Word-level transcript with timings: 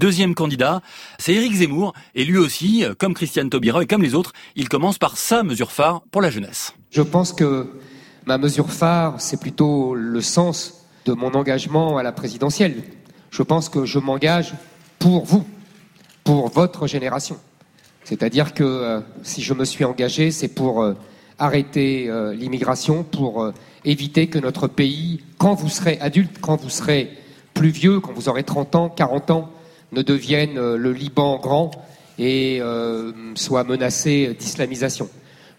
deuxième 0.00 0.34
candidat, 0.34 0.80
c'est 1.18 1.34
Éric 1.34 1.54
Zemmour. 1.54 1.92
Et 2.14 2.24
lui 2.24 2.38
aussi, 2.38 2.84
comme 2.98 3.14
Christiane 3.14 3.50
Taubira 3.50 3.82
et 3.82 3.86
comme 3.86 4.02
les 4.02 4.14
autres, 4.14 4.32
il 4.56 4.68
commence 4.68 4.98
par 4.98 5.16
sa 5.16 5.42
mesure 5.42 5.70
phare 5.70 6.02
pour 6.10 6.22
la 6.22 6.30
jeunesse. 6.30 6.74
Je 6.90 7.02
pense 7.02 7.32
que 7.32 7.68
ma 8.26 8.38
mesure 8.38 8.72
phare, 8.72 9.20
c'est 9.20 9.38
plutôt 9.38 9.94
le 9.94 10.20
sens 10.20 10.86
de 11.04 11.12
mon 11.12 11.34
engagement 11.34 11.98
à 11.98 12.02
la 12.02 12.12
présidentielle. 12.12 12.82
Je 13.30 13.42
pense 13.42 13.68
que 13.68 13.84
je 13.84 13.98
m'engage 13.98 14.54
pour 14.98 15.24
vous, 15.24 15.44
pour 16.24 16.48
votre 16.48 16.86
génération. 16.86 17.36
C'est-à-dire 18.04 18.54
que 18.54 18.64
euh, 18.64 19.00
si 19.22 19.42
je 19.42 19.54
me 19.54 19.64
suis 19.64 19.84
engagé, 19.84 20.30
c'est 20.30 20.48
pour 20.48 20.82
euh, 20.82 20.94
arrêter 21.38 22.08
euh, 22.08 22.34
l'immigration, 22.34 23.04
pour 23.04 23.52
éviter 23.84 24.26
que 24.28 24.38
notre 24.38 24.66
pays, 24.66 25.22
quand 25.38 25.54
vous 25.54 25.68
serez 25.68 25.98
adulte, 26.00 26.38
quand 26.40 26.60
vous 26.60 26.70
serez 26.70 27.10
plus 27.54 27.70
vieux, 27.70 28.00
quand 28.00 28.12
vous 28.12 28.28
aurez 28.28 28.42
30 28.42 28.74
ans, 28.74 28.88
40 28.88 29.30
ans, 29.30 29.50
ne 29.92 30.02
devienne 30.02 30.54
le 30.54 30.92
Liban 30.92 31.38
grand 31.38 31.70
et 32.18 32.60
soit 33.34 33.64
menacé 33.64 34.36
d'islamisation. 34.38 35.08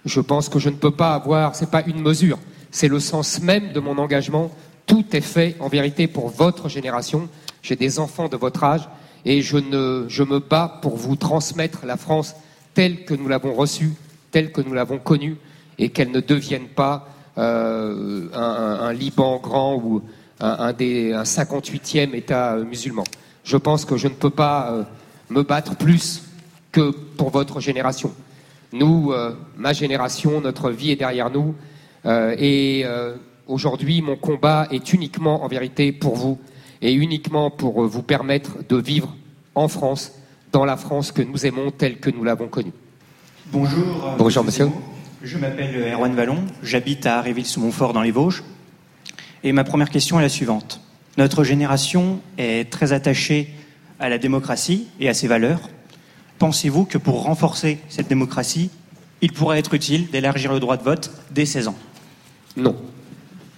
Je 0.05 0.19
pense 0.19 0.49
que 0.49 0.59
je 0.59 0.69
ne 0.69 0.75
peux 0.75 0.91
pas 0.91 1.13
avoir, 1.13 1.55
c'est 1.55 1.69
pas 1.69 1.83
une 1.85 2.01
mesure, 2.01 2.39
c'est 2.71 2.87
le 2.87 2.99
sens 2.99 3.41
même 3.41 3.71
de 3.73 3.79
mon 3.79 3.97
engagement. 3.97 4.51
Tout 4.87 5.05
est 5.13 5.21
fait 5.21 5.55
en 5.59 5.67
vérité 5.67 6.07
pour 6.07 6.29
votre 6.29 6.69
génération. 6.69 7.29
J'ai 7.61 7.75
des 7.75 7.99
enfants 7.99 8.27
de 8.27 8.37
votre 8.37 8.63
âge 8.63 8.87
et 9.25 9.41
je, 9.41 9.57
me 9.57 10.39
bats 10.39 10.79
pour 10.81 10.97
vous 10.97 11.15
transmettre 11.15 11.85
la 11.85 11.97
France 11.97 12.35
telle 12.73 13.05
que 13.05 13.13
nous 13.13 13.27
l'avons 13.27 13.53
reçue, 13.53 13.91
telle 14.31 14.51
que 14.51 14.61
nous 14.61 14.73
l'avons 14.73 14.97
connue, 14.97 15.37
et 15.77 15.89
qu'elle 15.89 16.11
ne 16.11 16.19
devienne 16.19 16.67
pas 16.67 17.07
euh, 17.37 18.27
un, 18.33 18.93
Liban 18.93 19.37
grand 19.37 19.75
ou 19.75 20.01
un, 20.39 20.73
des, 20.73 21.13
un 21.13 21.23
58e 21.23 22.15
État 22.15 22.55
musulman. 22.57 23.03
Je 23.43 23.57
pense 23.57 23.85
que 23.85 23.97
je 23.97 24.07
ne 24.07 24.13
peux 24.13 24.29
pas 24.29 24.71
euh, 24.71 24.83
me 25.29 25.43
battre 25.43 25.75
plus 25.75 26.23
que 26.71 26.91
pour 26.91 27.29
votre 27.29 27.59
génération. 27.59 28.13
Nous, 28.71 29.11
euh, 29.11 29.35
ma 29.57 29.73
génération, 29.73 30.41
notre 30.41 30.71
vie 30.71 30.91
est 30.91 30.95
derrière 30.95 31.29
nous, 31.29 31.55
et 32.05 32.83
aujourd'hui, 33.47 34.01
mon 34.01 34.15
combat 34.15 34.67
est 34.71 34.91
uniquement, 34.91 35.43
en 35.43 35.47
vérité, 35.47 35.91
pour 35.91 36.15
vous, 36.15 36.39
et 36.81 36.93
uniquement 36.93 37.51
pour 37.51 37.85
vous 37.85 38.01
permettre 38.01 38.57
de 38.67 38.77
vivre 38.77 39.15
en 39.53 39.67
France, 39.67 40.13
dans 40.51 40.65
la 40.65 40.77
France 40.77 41.11
que 41.11 41.21
nous 41.21 41.45
aimons 41.45 41.71
telle 41.71 41.99
que 41.99 42.09
nous 42.09 42.23
l'avons 42.23 42.47
connue. 42.47 42.73
Bonjour. 43.47 44.07
Euh, 44.07 44.15
Bonjour 44.17 44.43
monsieur. 44.43 44.69
Je 45.21 45.37
m'appelle 45.37 45.93
Erwan 45.93 46.15
Vallon, 46.15 46.37
j'habite 46.63 47.05
à 47.05 47.21
Réville-sous-Montfort 47.21 47.93
dans 47.93 48.01
les 48.01 48.11
Vosges. 48.11 48.43
Et 49.43 49.51
ma 49.51 49.63
première 49.63 49.89
question 49.89 50.19
est 50.19 50.23
la 50.23 50.29
suivante. 50.29 50.81
Notre 51.17 51.43
génération 51.43 52.19
est 52.37 52.71
très 52.71 52.93
attachée 52.93 53.53
à 53.99 54.09
la 54.09 54.17
démocratie 54.17 54.87
et 54.99 55.09
à 55.09 55.13
ses 55.13 55.27
valeurs. 55.27 55.69
Pensez-vous 56.39 56.85
que 56.85 56.97
pour 56.97 57.23
renforcer 57.23 57.79
cette 57.89 58.07
démocratie, 58.07 58.71
il 59.21 59.31
pourrait 59.31 59.59
être 59.59 59.73
utile 59.73 60.09
d'élargir 60.09 60.51
le 60.53 60.59
droit 60.59 60.77
de 60.77 60.83
vote 60.83 61.11
dès 61.31 61.45
16 61.45 61.67
ans? 61.67 61.75
Non. 62.57 62.75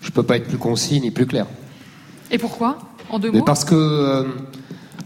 Je 0.02 0.10
ne 0.10 0.14
peux 0.14 0.24
pas 0.24 0.36
être 0.38 0.48
plus 0.48 0.58
concis 0.58 1.00
ni 1.00 1.12
plus 1.12 1.26
clair. 1.26 1.46
Et 2.30 2.38
pourquoi? 2.38 2.78
En 3.10 3.20
deux 3.20 3.32
mots? 3.32 3.44
Parce 3.44 3.64
que 3.64 3.76
euh, 3.76 4.24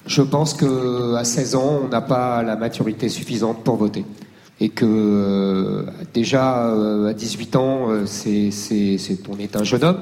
je 0.06 0.22
pense 0.22 0.54
qu'à 0.56 1.24
16 1.24 1.56
ans, 1.56 1.82
on 1.84 1.88
n'a 1.88 2.02
pas 2.02 2.42
la 2.42 2.56
maturité 2.56 3.10
suffisante 3.10 3.64
pour 3.64 3.76
voter. 3.76 4.06
Et 4.60 4.70
que 4.70 4.86
euh, 4.88 5.84
déjà 6.14 6.70
euh, 6.70 7.10
à 7.10 7.14
18 7.14 7.56
ans, 7.58 7.90
c'est, 8.06 8.50
on 9.30 9.38
est 9.38 9.56
un 9.56 9.64
jeune 9.64 9.84
homme, 9.84 10.00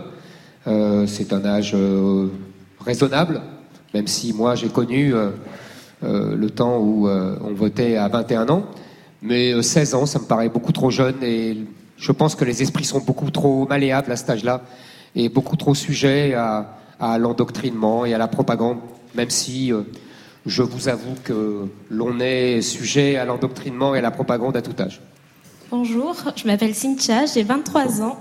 c'est 0.66 1.34
un 1.34 1.46
âge 1.46 1.76
raisonnable, 2.84 3.42
même 3.94 4.08
si 4.08 4.34
moi 4.34 4.56
j'ai 4.56 4.70
connu 4.70 5.14
le 6.02 6.50
temps 6.50 6.80
où 6.80 7.08
on 7.08 7.54
votait 7.54 7.98
à 7.98 8.08
21 8.08 8.50
ans. 8.50 8.66
Mais 9.22 9.62
16 9.62 9.96
ans, 9.96 10.06
ça 10.06 10.20
me 10.20 10.26
paraît 10.26 10.50
beaucoup 10.50 10.72
trop 10.72 10.92
jeune 10.92 11.24
et 11.24 11.58
je 11.98 12.12
pense 12.12 12.36
que 12.36 12.46
les 12.46 12.62
esprits 12.62 12.84
sont 12.84 13.00
beaucoup 13.00 13.32
trop 13.32 13.66
malléables 13.68 14.12
à 14.12 14.16
cet 14.16 14.30
âge-là 14.30 14.62
et 15.16 15.30
beaucoup 15.30 15.56
trop 15.56 15.76
sujets 15.76 16.34
à, 16.34 16.68
l'endoctrinement 17.18 18.06
et 18.06 18.14
à 18.14 18.18
la 18.18 18.28
propagande, 18.28 18.78
même 19.16 19.30
si 19.30 19.72
euh, 19.72 19.82
je 20.46 20.64
vous 20.64 20.88
avoue 20.88 21.16
que 21.24 21.68
l'on 21.90 22.20
est 22.20 22.62
sujet 22.62 23.18
à 23.18 23.26
l'endoctrinement 23.26 23.96
et 23.96 24.00
à 24.00 24.02
la 24.02 24.12
propagande 24.12 24.56
à 24.56 24.62
tout 24.62 24.80
âge. 24.80 25.02
Bonjour, 25.72 26.16
je 26.36 26.48
m'appelle 26.48 26.74
Cynthia, 26.74 27.26
j'ai 27.26 27.44
23 27.44 28.02
ans. 28.02 28.18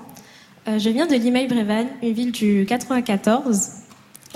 Euh, 0.66 0.78
je 0.78 0.91
viens 0.91 1.06
de 1.06 1.14
Limeil-Brévannes, 1.14 1.88
une 2.02 2.12
ville 2.12 2.32
du 2.32 2.64
94. 2.66 3.70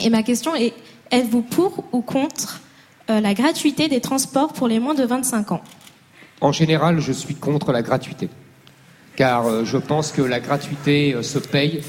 Et 0.01 0.11
ma 0.11 0.23
question 0.23 0.55
est, 0.55 0.75
êtes-vous 1.11 1.43
pour 1.43 1.85
ou 1.93 2.03
contre 2.03 2.61
euh, 3.11 3.21
la 3.21 3.35
gratuité 3.35 3.89
des 3.89 4.01
transports 4.01 4.53
pour 4.53 4.69
les 4.69 4.79
moins 4.79 4.95
de 4.95 5.05
25 5.05 5.53
ans? 5.53 5.63
En 6.41 6.53
général, 6.53 7.01
je 7.01 7.13
suis 7.13 7.35
contre 7.35 7.73
la 7.73 7.83
gratuité. 7.83 8.29
Car 9.17 9.65
je 9.65 9.77
pense 9.79 10.13
que 10.13 10.23
la 10.23 10.39
gratuité 10.39 11.17
se 11.23 11.41
paye 11.41 11.81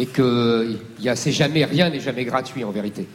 et 0.00 0.06
que 0.06 0.78
a, 1.06 1.14
jamais, 1.14 1.64
rien 1.64 1.90
n'est 1.90 2.00
jamais 2.00 2.24
gratuit 2.24 2.64
en 2.64 2.70
vérité. 2.70 3.06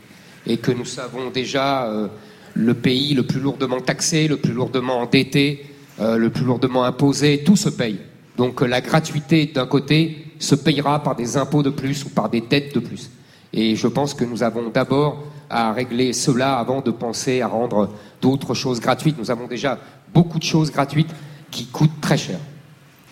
Et 0.45 0.57
que 0.57 0.71
nous 0.71 0.85
savons 0.85 1.31
déjà 1.31 1.85
euh, 1.85 2.07
le 2.53 2.73
pays 2.75 3.13
le 3.13 3.23
plus 3.23 3.39
lourdement 3.39 3.81
taxé, 3.81 4.27
le 4.27 4.37
plus 4.37 4.53
lourdement 4.53 4.99
endetté, 4.99 5.65
euh, 5.99 6.17
le 6.17 6.29
plus 6.29 6.45
lourdement 6.45 6.83
imposé, 6.83 7.43
tout 7.43 7.55
se 7.55 7.69
paye. 7.69 7.99
Donc 8.37 8.61
la 8.61 8.81
gratuité 8.81 9.47
d'un 9.47 9.65
côté 9.65 10.24
se 10.39 10.55
payera 10.55 11.01
par 11.01 11.15
des 11.15 11.37
impôts 11.37 11.63
de 11.63 11.69
plus 11.69 12.05
ou 12.05 12.09
par 12.09 12.29
des 12.29 12.41
dettes 12.41 12.73
de 12.75 12.79
plus. 12.79 13.09
Et 13.53 13.75
je 13.75 13.87
pense 13.87 14.13
que 14.13 14.25
nous 14.25 14.43
avons 14.43 14.69
d'abord 14.69 15.23
à 15.49 15.71
régler 15.71 16.13
cela 16.13 16.57
avant 16.57 16.81
de 16.81 16.91
penser 16.91 17.41
à 17.41 17.47
rendre 17.47 17.89
d'autres 18.21 18.53
choses 18.53 18.79
gratuites. 18.79 19.17
Nous 19.17 19.31
avons 19.31 19.47
déjà 19.47 19.79
beaucoup 20.13 20.39
de 20.39 20.43
choses 20.43 20.71
gratuites 20.71 21.13
qui 21.51 21.67
coûtent 21.67 22.01
très 22.01 22.17
cher. 22.17 22.39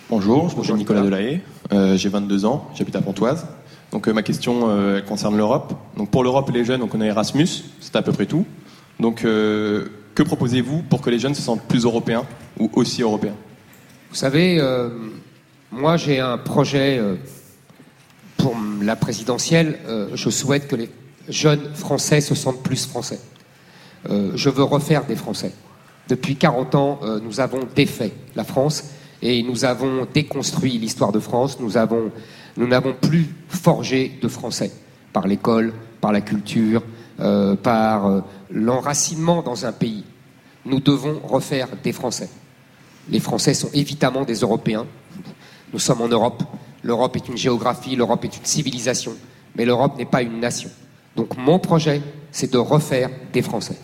Bonjour, 0.09 0.49
je 0.49 0.57
m'appelle 0.57 0.75
Nicolas 0.75 1.01
Delahaye, 1.01 1.41
euh, 1.71 1.95
j'ai 1.95 2.09
22 2.09 2.45
ans, 2.45 2.69
j'habite 2.75 2.95
à 2.95 3.01
Pontoise. 3.01 3.47
Donc 3.91 4.07
euh, 4.07 4.13
ma 4.13 4.21
question 4.21 4.69
euh, 4.69 5.01
concerne 5.01 5.37
l'Europe. 5.37 5.73
Donc 5.95 6.11
pour 6.11 6.23
l'Europe 6.23 6.49
et 6.49 6.51
les 6.51 6.65
jeunes, 6.65 6.81
on 6.83 7.01
a 7.01 7.05
Erasmus, 7.05 7.47
c'est 7.79 7.95
à 7.95 8.01
peu 8.01 8.11
près 8.11 8.25
tout. 8.25 8.45
Donc 8.99 9.21
que 9.21 10.23
proposez-vous 10.23 10.83
pour 10.83 11.01
que 11.01 11.09
les 11.09 11.19
jeunes 11.19 11.33
se 11.33 11.41
sentent 11.41 11.63
plus 11.63 11.85
européens 11.85 12.25
ou 12.59 12.69
aussi 12.75 13.01
européens? 13.01 13.35
Vous 14.09 14.15
savez, 14.15 14.61
moi 15.73 15.97
j'ai 15.97 16.19
un 16.19 16.37
projet 16.37 17.01
pour 18.37 18.55
la 18.81 18.95
présidentielle. 18.95 19.79
je 20.13 20.29
souhaite 20.29 20.67
que 20.67 20.75
les 20.75 20.89
jeunes 21.27 21.73
Français 21.73 22.21
se 22.21 22.35
sentent 22.35 22.63
plus 22.63 22.85
Français. 22.85 23.19
je 24.09 24.49
veux 24.49 24.63
refaire 24.63 25.05
des 25.05 25.15
Français. 25.15 25.51
Depuis 26.07 26.35
40 26.35 26.75
ans, 26.75 26.99
nous 27.23 27.39
avons 27.39 27.61
défait 27.75 28.13
la 28.35 28.43
France 28.43 28.85
et 29.23 29.41
nous 29.41 29.63
avons 29.65 30.05
déconstruit 30.13 30.77
l'histoire 30.77 31.11
de 31.11 31.19
France. 31.19 31.59
Nous 31.59 31.77
avons, 31.77 32.11
nous 32.57 32.67
n'avons 32.67 32.93
plus 32.93 33.27
forgé 33.47 34.19
de 34.21 34.27
français 34.27 34.71
par 35.13 35.27
l'école, 35.27 35.73
par 36.01 36.11
la 36.11 36.19
culture, 36.19 36.83
euh, 37.21 37.55
par 37.55 38.07
euh, 38.07 38.21
l'enracinement 38.51 39.41
dans 39.41 39.65
un 39.65 39.71
pays. 39.71 40.03
Nous 40.65 40.81
devons 40.81 41.21
refaire 41.23 41.69
des 41.83 41.93
Français. 41.93 42.29
Les 43.09 43.19
Français 43.19 43.53
sont 43.53 43.69
évidemment 43.73 44.23
des 44.23 44.35
Européens. 44.35 44.85
Nous 45.73 45.79
sommes 45.79 46.01
en 46.01 46.07
Europe. 46.07 46.43
L'Europe 46.83 47.15
est 47.15 47.27
une 47.27 47.37
géographie, 47.37 47.95
l'Europe 47.95 48.23
est 48.25 48.37
une 48.37 48.45
civilisation, 48.45 49.13
mais 49.55 49.65
l'Europe 49.65 49.97
n'est 49.97 50.05
pas 50.05 50.21
une 50.21 50.39
nation. 50.39 50.69
Donc 51.15 51.35
mon 51.37 51.59
projet, 51.59 52.01
c'est 52.31 52.51
de 52.51 52.57
refaire 52.57 53.09
des 53.33 53.41
Français. 53.41 53.77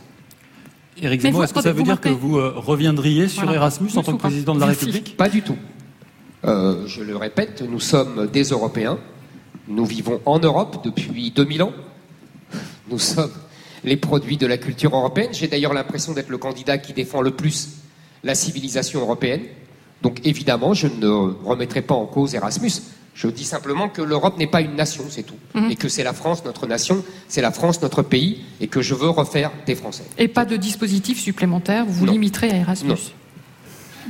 Éric 1.02 1.22
Zemmour, 1.22 1.44
est-ce 1.44 1.54
que 1.54 1.62
ça 1.62 1.72
veut 1.72 1.84
dire 1.84 2.00
que 2.00 2.10
vous 2.10 2.38
euh, 2.38 2.54
reviendriez 2.56 3.28
sur 3.28 3.50
Erasmus 3.50 3.90
en 3.96 4.04
tant 4.04 4.14
que 4.14 4.18
président 4.18 4.54
de 4.54 4.60
la 4.60 4.68
République 4.68 5.16
Pas 5.18 5.30
du 5.30 5.42
tout. 5.42 5.56
Euh, 6.46 6.86
je 6.88 7.02
le 7.02 7.16
répète, 7.16 7.62
nous 7.62 7.80
sommes 7.80 8.28
des 8.28 8.44
Européens. 8.44 8.98
Nous 9.68 9.86
vivons 9.86 10.20
en 10.26 10.40
Europe 10.40 10.84
depuis 10.84 11.32
2000 11.32 11.64
ans. 11.64 11.74
Nous 12.90 13.00
sommes 13.00 13.32
les 13.84 13.98
produits 13.98 14.38
de 14.38 14.48
la 14.48 14.58
culture 14.58 14.96
européenne. 14.96 15.30
J'ai 15.32 15.48
d'ailleurs 15.48 15.74
l'impression 15.74 16.14
d'être 16.14 16.30
le 16.30 16.38
candidat 16.38 16.78
qui 16.78 16.94
défend 16.94 17.22
le 17.22 17.32
plus 17.32 17.70
la 18.24 18.36
civilisation 18.36 19.00
européenne. 19.00 19.42
Donc 20.02 20.22
évidemment, 20.24 20.74
je 20.74 20.88
ne 20.88 21.08
remettrai 21.08 21.82
pas 21.82 21.96
en 21.96 22.06
cause 22.06 22.36
Erasmus. 22.36 22.72
Je 23.14 23.28
dis 23.28 23.44
simplement 23.44 23.90
que 23.90 24.02
l'Europe 24.02 24.38
n'est 24.38 24.48
pas 24.48 24.62
une 24.62 24.76
nation, 24.76 25.04
c'est 25.10 25.24
tout. 25.24 25.36
Mhm. 25.54 25.72
Et 25.72 25.76
que 25.76 25.90
c'est 25.90 26.04
la 26.04 26.14
France, 26.14 26.46
notre 26.46 26.68
nation, 26.68 27.04
c'est 27.28 27.42
la 27.42 27.52
France, 27.52 27.82
notre 27.82 28.02
pays, 28.02 28.46
et 28.62 28.68
que 28.68 28.82
je 28.82 28.96
veux 28.96 29.10
refaire 29.10 29.52
des 29.66 29.76
Français. 29.76 30.06
Et 30.18 30.30
pas 30.30 30.46
de 30.46 30.56
dispositif 30.56 31.20
supplémentaire, 31.20 31.86
vous 31.86 31.92
vous 31.94 32.06
limiterez 32.06 32.50
à 32.52 32.56
Erasmus 32.56 33.14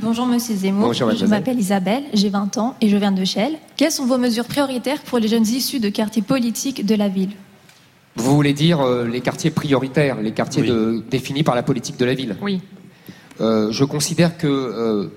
Bonjour 0.02 0.24
Monsieur 0.24 0.54
Zemmour, 0.54 0.94
je 0.94 1.26
m'appelle 1.26 1.58
Isabelle, 1.58 2.04
j'ai 2.14 2.30
20 2.30 2.56
ans 2.56 2.74
et 2.80 2.88
je 2.88 2.96
viens 2.96 3.12
de 3.12 3.22
Chelles. 3.24 3.58
Quelles 3.76 3.92
sont 3.92 4.06
vos 4.06 4.16
mesures 4.16 4.46
prioritaires 4.46 5.02
pour 5.02 5.18
les 5.18 5.28
jeunes 5.28 5.46
issus 5.46 5.78
de 5.78 5.90
quartiers 5.90 6.22
politiques 6.22 6.86
de 6.86 6.94
la 6.94 7.08
ville? 7.08 7.32
Vous 8.16 8.34
voulez 8.34 8.54
dire 8.54 8.80
euh, 8.80 9.06
les 9.06 9.20
quartiers 9.20 9.50
prioritaires, 9.50 10.20
les 10.22 10.32
quartiers 10.32 10.72
définis 11.10 11.42
par 11.42 11.54
la 11.54 11.62
politique 11.62 11.98
de 11.98 12.04
la 12.06 12.14
ville? 12.14 12.36
Oui. 12.40 12.62
Euh, 13.40 13.72
je 13.72 13.84
considère 13.84 14.38
que 14.38 14.46
euh, 14.46 15.08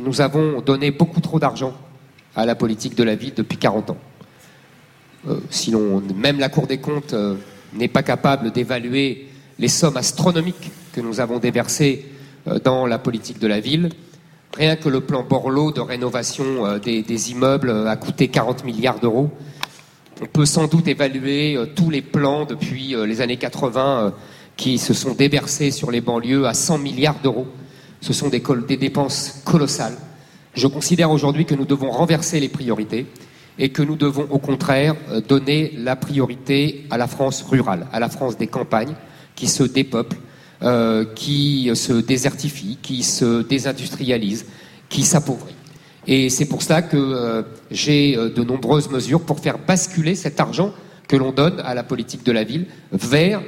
nous 0.00 0.20
avons 0.20 0.60
donné 0.60 0.90
beaucoup 0.90 1.20
trop 1.20 1.38
d'argent 1.38 1.74
à 2.36 2.46
la 2.46 2.54
politique 2.54 2.94
de 2.94 3.04
la 3.04 3.14
ville 3.14 3.34
depuis 3.34 3.58
40 3.58 3.90
ans. 3.90 3.96
Euh, 5.28 5.40
même 6.14 6.38
la 6.38 6.48
Cour 6.48 6.66
des 6.66 6.78
comptes 6.78 7.14
euh, 7.14 7.36
n'est 7.72 7.88
pas 7.88 8.02
capable 8.02 8.50
d'évaluer 8.50 9.28
les 9.58 9.68
sommes 9.68 9.96
astronomiques 9.96 10.70
que 10.92 11.00
nous 11.00 11.20
avons 11.20 11.38
déversées 11.38 12.06
euh, 12.46 12.58
dans 12.58 12.86
la 12.86 12.98
politique 12.98 13.38
de 13.38 13.46
la 13.46 13.60
ville. 13.60 13.90
Rien 14.56 14.76
que 14.76 14.88
le 14.88 15.00
plan 15.00 15.22
Borloo 15.22 15.72
de 15.72 15.80
rénovation 15.80 16.66
euh, 16.66 16.78
des, 16.78 17.30
immeubles 17.30 17.70
a 17.88 17.96
coûté 17.96 18.28
40 18.28 18.64
milliards 18.64 19.00
d'euros. 19.00 19.30
On 20.20 20.26
peut 20.26 20.46
sans 20.46 20.66
doute 20.66 20.86
évaluer 20.86 21.58
tous 21.74 21.90
les 21.90 22.02
plans 22.02 22.44
depuis 22.44 22.94
les 23.04 23.20
années 23.20 23.36
80 23.36 24.14
qui 24.56 24.78
se 24.78 24.94
sont 24.94 25.12
déversés 25.12 25.72
sur 25.72 25.90
les 25.90 26.00
banlieues 26.00 26.46
à 26.46 26.54
100 26.54 26.78
milliards 26.78 27.18
d'euros. 27.20 27.48
Ce 28.04 28.12
sont 28.12 28.28
des, 28.28 28.42
dépenses 28.76 29.40
colossales. 29.46 29.96
Je 30.52 30.66
considère 30.66 31.10
aujourd'hui 31.10 31.46
que 31.46 31.54
nous 31.54 31.64
devons 31.64 31.90
renverser 31.90 32.38
les 32.38 32.50
priorités 32.50 33.06
et 33.58 33.70
que 33.70 33.80
nous 33.80 33.96
devons 33.96 34.26
au 34.28 34.38
contraire 34.38 34.94
euh, 35.08 35.22
donner 35.22 35.72
la 35.78 35.96
priorité 35.96 36.84
à 36.90 36.98
la 36.98 37.06
France 37.06 37.40
rurale, 37.48 37.86
à 37.94 38.00
la 38.00 38.10
France 38.10 38.36
des 38.36 38.46
campagnes 38.46 38.94
qui 39.34 39.46
se 39.46 39.62
dépeuple, 39.62 40.18
euh, 40.62 41.06
qui 41.14 41.70
se 41.74 41.94
désertifie, 41.94 42.78
qui 42.82 43.02
se 43.02 43.40
désindustrialise, 43.40 44.44
qui 44.90 45.02
s'appauvrit. 45.02 45.54
Et 46.06 46.28
c'est 46.28 46.44
pour 46.44 46.60
cela 46.60 46.82
que 46.82 46.98
euh, 46.98 47.42
j'ai 47.70 48.16
de 48.16 48.44
nombreuses 48.44 48.90
mesures 48.90 49.22
pour 49.22 49.40
faire 49.40 49.56
basculer 49.56 50.14
cet 50.14 50.40
argent 50.40 50.74
que 51.08 51.16
l'on 51.16 51.32
donne 51.32 51.58
à 51.64 51.74
la 51.74 51.84
politique 51.84 52.22
de 52.22 52.32
la 52.32 52.44
ville 52.44 52.66
vers 52.92 53.40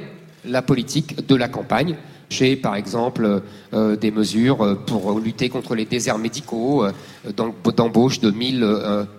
la 0.45 0.63
politique 0.63 1.27
de 1.27 1.35
la 1.35 1.47
campagne. 1.47 1.95
J'ai 2.29 2.57
par 2.57 2.75
exemple 2.75 3.41
euh, 3.73 3.95
des 3.95 4.11
mesures 4.11 4.61
euh, 4.61 4.75
pour 4.75 5.17
lutter 5.19 5.47
contre 5.49 5.75
les 5.75 5.85
déserts 5.85 6.17
médicaux, 6.17 6.83
euh, 6.83 6.91
d'embauche 7.31 8.19
de 8.19 8.31
1000 8.31 8.65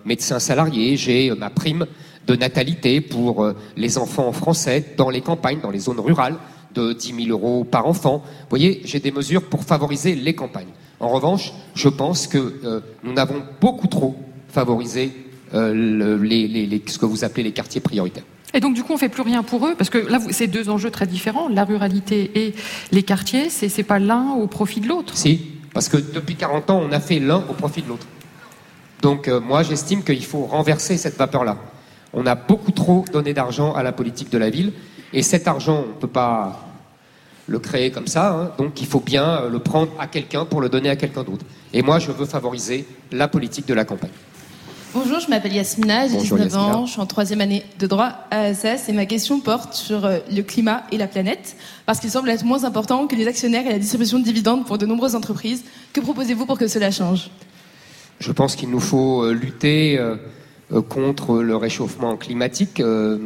médecins 0.05 0.39
salariés. 0.39 0.95
J'ai 0.95 1.31
ma 1.31 1.49
prime 1.49 1.85
de 2.27 2.35
natalité 2.35 3.01
pour 3.01 3.47
les 3.75 3.97
enfants 3.97 4.31
français 4.31 4.93
dans 4.97 5.09
les 5.09 5.21
campagnes, 5.21 5.59
dans 5.61 5.71
les 5.71 5.79
zones 5.79 5.99
rurales, 5.99 6.35
de 6.75 6.93
10 6.93 7.25
000 7.25 7.29
euros 7.29 7.63
par 7.63 7.87
enfant. 7.87 8.23
Vous 8.23 8.49
voyez, 8.49 8.81
j'ai 8.85 8.99
des 8.99 9.11
mesures 9.11 9.43
pour 9.43 9.63
favoriser 9.63 10.13
les 10.13 10.35
campagnes. 10.35 10.69
En 10.99 11.09
revanche, 11.09 11.53
je 11.73 11.89
pense 11.89 12.27
que 12.27 12.81
nous 13.03 13.13
n'avons 13.13 13.41
beaucoup 13.59 13.87
trop 13.87 14.15
favorisé 14.47 15.11
ce 15.51 16.97
que 16.99 17.05
vous 17.05 17.23
appelez 17.23 17.43
les 17.43 17.53
quartiers 17.53 17.81
prioritaires. 17.81 18.25
Et 18.53 18.59
donc, 18.59 18.73
du 18.73 18.83
coup, 18.83 18.93
on 18.93 18.97
fait 18.97 19.09
plus 19.09 19.21
rien 19.21 19.43
pour 19.43 19.67
eux, 19.67 19.75
parce 19.77 19.89
que 19.89 19.97
là, 19.97 20.19
c'est 20.31 20.47
deux 20.47 20.69
enjeux 20.69 20.89
très 20.89 21.05
différents, 21.05 21.49
la 21.49 21.65
ruralité 21.65 22.31
et 22.35 22.55
les 22.91 23.03
quartiers, 23.03 23.49
c'est, 23.49 23.75
n'est 23.77 23.83
pas 23.83 23.99
l'un 23.99 24.31
au 24.31 24.47
profit 24.47 24.79
de 24.79 24.87
l'autre. 24.87 25.15
Si, 25.15 25.41
parce 25.73 25.87
que 25.87 25.97
depuis 25.97 26.35
40 26.35 26.69
ans, 26.71 26.81
on 26.83 26.91
a 26.91 26.99
fait 26.99 27.19
l'un 27.19 27.43
au 27.49 27.53
profit 27.53 27.81
de 27.81 27.89
l'autre. 27.89 28.07
Donc, 29.01 29.27
euh, 29.27 29.39
moi, 29.39 29.63
j'estime 29.63 30.03
qu'il 30.03 30.25
faut 30.25 30.45
renverser 30.45 30.97
cette 30.97 31.17
vapeur-là. 31.17 31.57
On 32.13 32.25
a 32.25 32.35
beaucoup 32.35 32.71
trop 32.71 33.05
donné 33.11 33.33
d'argent 33.33 33.73
à 33.73 33.83
la 33.83 33.91
politique 33.91 34.31
de 34.31 34.37
la 34.37 34.49
ville, 34.49 34.73
et 35.13 35.21
cet 35.21 35.47
argent, 35.47 35.83
on 35.85 35.95
ne 35.95 35.99
peut 35.99 36.07
pas 36.07 36.65
le 37.47 37.59
créer 37.59 37.91
comme 37.91 38.07
ça, 38.07 38.31
hein. 38.31 38.51
donc 38.57 38.79
il 38.79 38.87
faut 38.87 38.99
bien 38.99 39.47
le 39.49 39.59
prendre 39.59 39.91
à 39.99 40.05
quelqu'un 40.07 40.45
pour 40.45 40.61
le 40.61 40.69
donner 40.69 40.89
à 40.89 40.95
quelqu'un 40.95 41.23
d'autre. 41.23 41.45
Et 41.73 41.81
moi, 41.81 41.99
je 41.99 42.11
veux 42.11 42.25
favoriser 42.25 42.85
la 43.11 43.27
politique 43.27 43.67
de 43.67 43.73
la 43.73 43.85
campagne. 43.85 44.11
Bonjour, 44.91 45.19
je 45.19 45.29
m'appelle 45.29 45.53
Yasmina, 45.53 46.07
j'ai 46.07 46.17
19 46.17 46.55
ans, 46.55 46.85
je 46.87 46.93
suis 46.93 46.99
en 46.99 47.05
troisième 47.05 47.41
année 47.41 47.63
de 47.77 47.85
droit 47.85 48.25
à 48.31 48.45
ASS 48.45 48.89
et 48.89 48.91
ma 48.91 49.05
question 49.05 49.39
porte 49.39 49.75
sur 49.75 50.03
euh, 50.03 50.17
le 50.31 50.41
climat 50.41 50.81
et 50.91 50.97
la 50.97 51.07
planète 51.07 51.55
parce 51.85 51.99
qu'il 51.99 52.09
semble 52.09 52.27
être 52.31 52.43
moins 52.43 52.63
important 52.63 53.05
que 53.05 53.15
les 53.15 53.27
actionnaires 53.27 53.67
et 53.67 53.69
la 53.69 53.77
distribution 53.77 54.17
de 54.17 54.23
dividendes 54.23 54.65
pour 54.65 54.79
de 54.79 54.87
nombreuses 54.87 55.13
entreprises. 55.13 55.63
Que 55.93 56.01
proposez-vous 56.01 56.47
pour 56.47 56.57
que 56.57 56.67
cela 56.67 56.89
change? 56.89 57.29
Je 58.19 58.31
pense 58.31 58.55
qu'il 58.55 58.71
nous 58.71 58.79
faut 58.79 59.25
euh, 59.25 59.31
lutter 59.31 59.99
euh, 59.99 60.15
contre 60.81 61.43
le 61.43 61.55
réchauffement 61.55 62.17
climatique, 62.17 62.81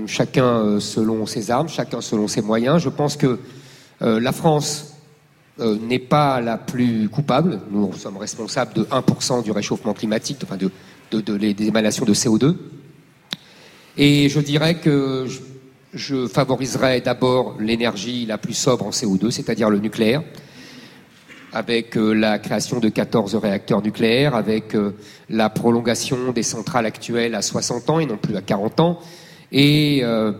chacun 0.05 0.79
selon 0.81 1.25
ses 1.25 1.49
armes, 1.49 1.69
chacun 1.69 2.01
selon 2.01 2.27
ses 2.27 2.41
moyens. 2.41 2.81
Je 2.81 2.87
pense 2.87 3.17
que 3.17 3.37
la 3.99 4.31
France 4.31 4.93
n'est 5.59 5.99
pas 5.99 6.39
la 6.39 6.57
plus 6.57 7.09
coupable. 7.09 7.59
Nous 7.69 7.91
sommes 7.97 8.15
responsables 8.15 8.73
de 8.73 8.83
1% 8.83 9.43
du 9.43 9.51
réchauffement 9.51 9.93
climatique, 9.93 10.37
enfin 10.41 10.55
de 10.55 10.71
de, 11.21 11.37
des 11.37 11.67
émanations 11.67 12.05
de 12.05 12.13
CO2. 12.13 12.55
Et 13.97 14.29
je 14.29 14.39
dirais 14.39 14.75
que 14.75 15.27
je, 15.93 16.27
favoriserais 16.27 17.01
d'abord 17.01 17.55
l'énergie 17.59 18.25
la 18.25 18.37
plus 18.37 18.55
sobre 18.55 18.85
en 18.87 18.89
CO2, 18.89 19.29
c'est-à-dire 19.29 19.69
le 19.69 19.79
nucléaire, 19.79 20.23
avec 21.51 21.95
euh, 21.95 22.13
la 22.13 22.39
création 22.39 22.79
de 22.79 22.89
14 22.89 23.35
réacteurs 23.35 23.83
nucléaires, 23.83 24.33
avec 24.33 24.73
euh, 24.73 24.95
la 25.29 25.49
prolongation 25.49 26.31
des 26.31 26.41
centrales 26.41 26.87
actuelles 26.87 27.35
à 27.35 27.43
60 27.43 27.89
ans 27.91 27.99
et 27.99 28.07
non 28.07 28.17
plus 28.17 28.35
à 28.35 28.41
40 28.41 28.79
ans. 28.79 28.99
Et 29.51 29.99
euh, 30.03 30.31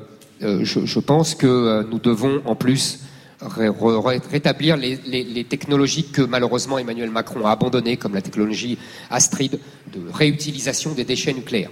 je, 0.41 0.99
pense 0.99 1.35
que 1.35 1.85
nous 1.89 1.99
devons 1.99 2.41
en 2.45 2.55
plus 2.55 3.01
rétablir 3.45 4.77
les, 4.77 5.45
technologies 5.49 6.05
que 6.05 6.21
malheureusement 6.21 6.77
Emmanuel 6.77 7.09
Macron 7.09 7.45
a 7.45 7.51
abandonnées, 7.51 7.97
comme 7.97 8.13
la 8.13 8.21
technologie 8.21 8.77
Astrid 9.09 9.59
de 9.93 10.01
réutilisation 10.11 10.93
des 10.93 11.03
déchets 11.03 11.33
nucléaires. 11.33 11.69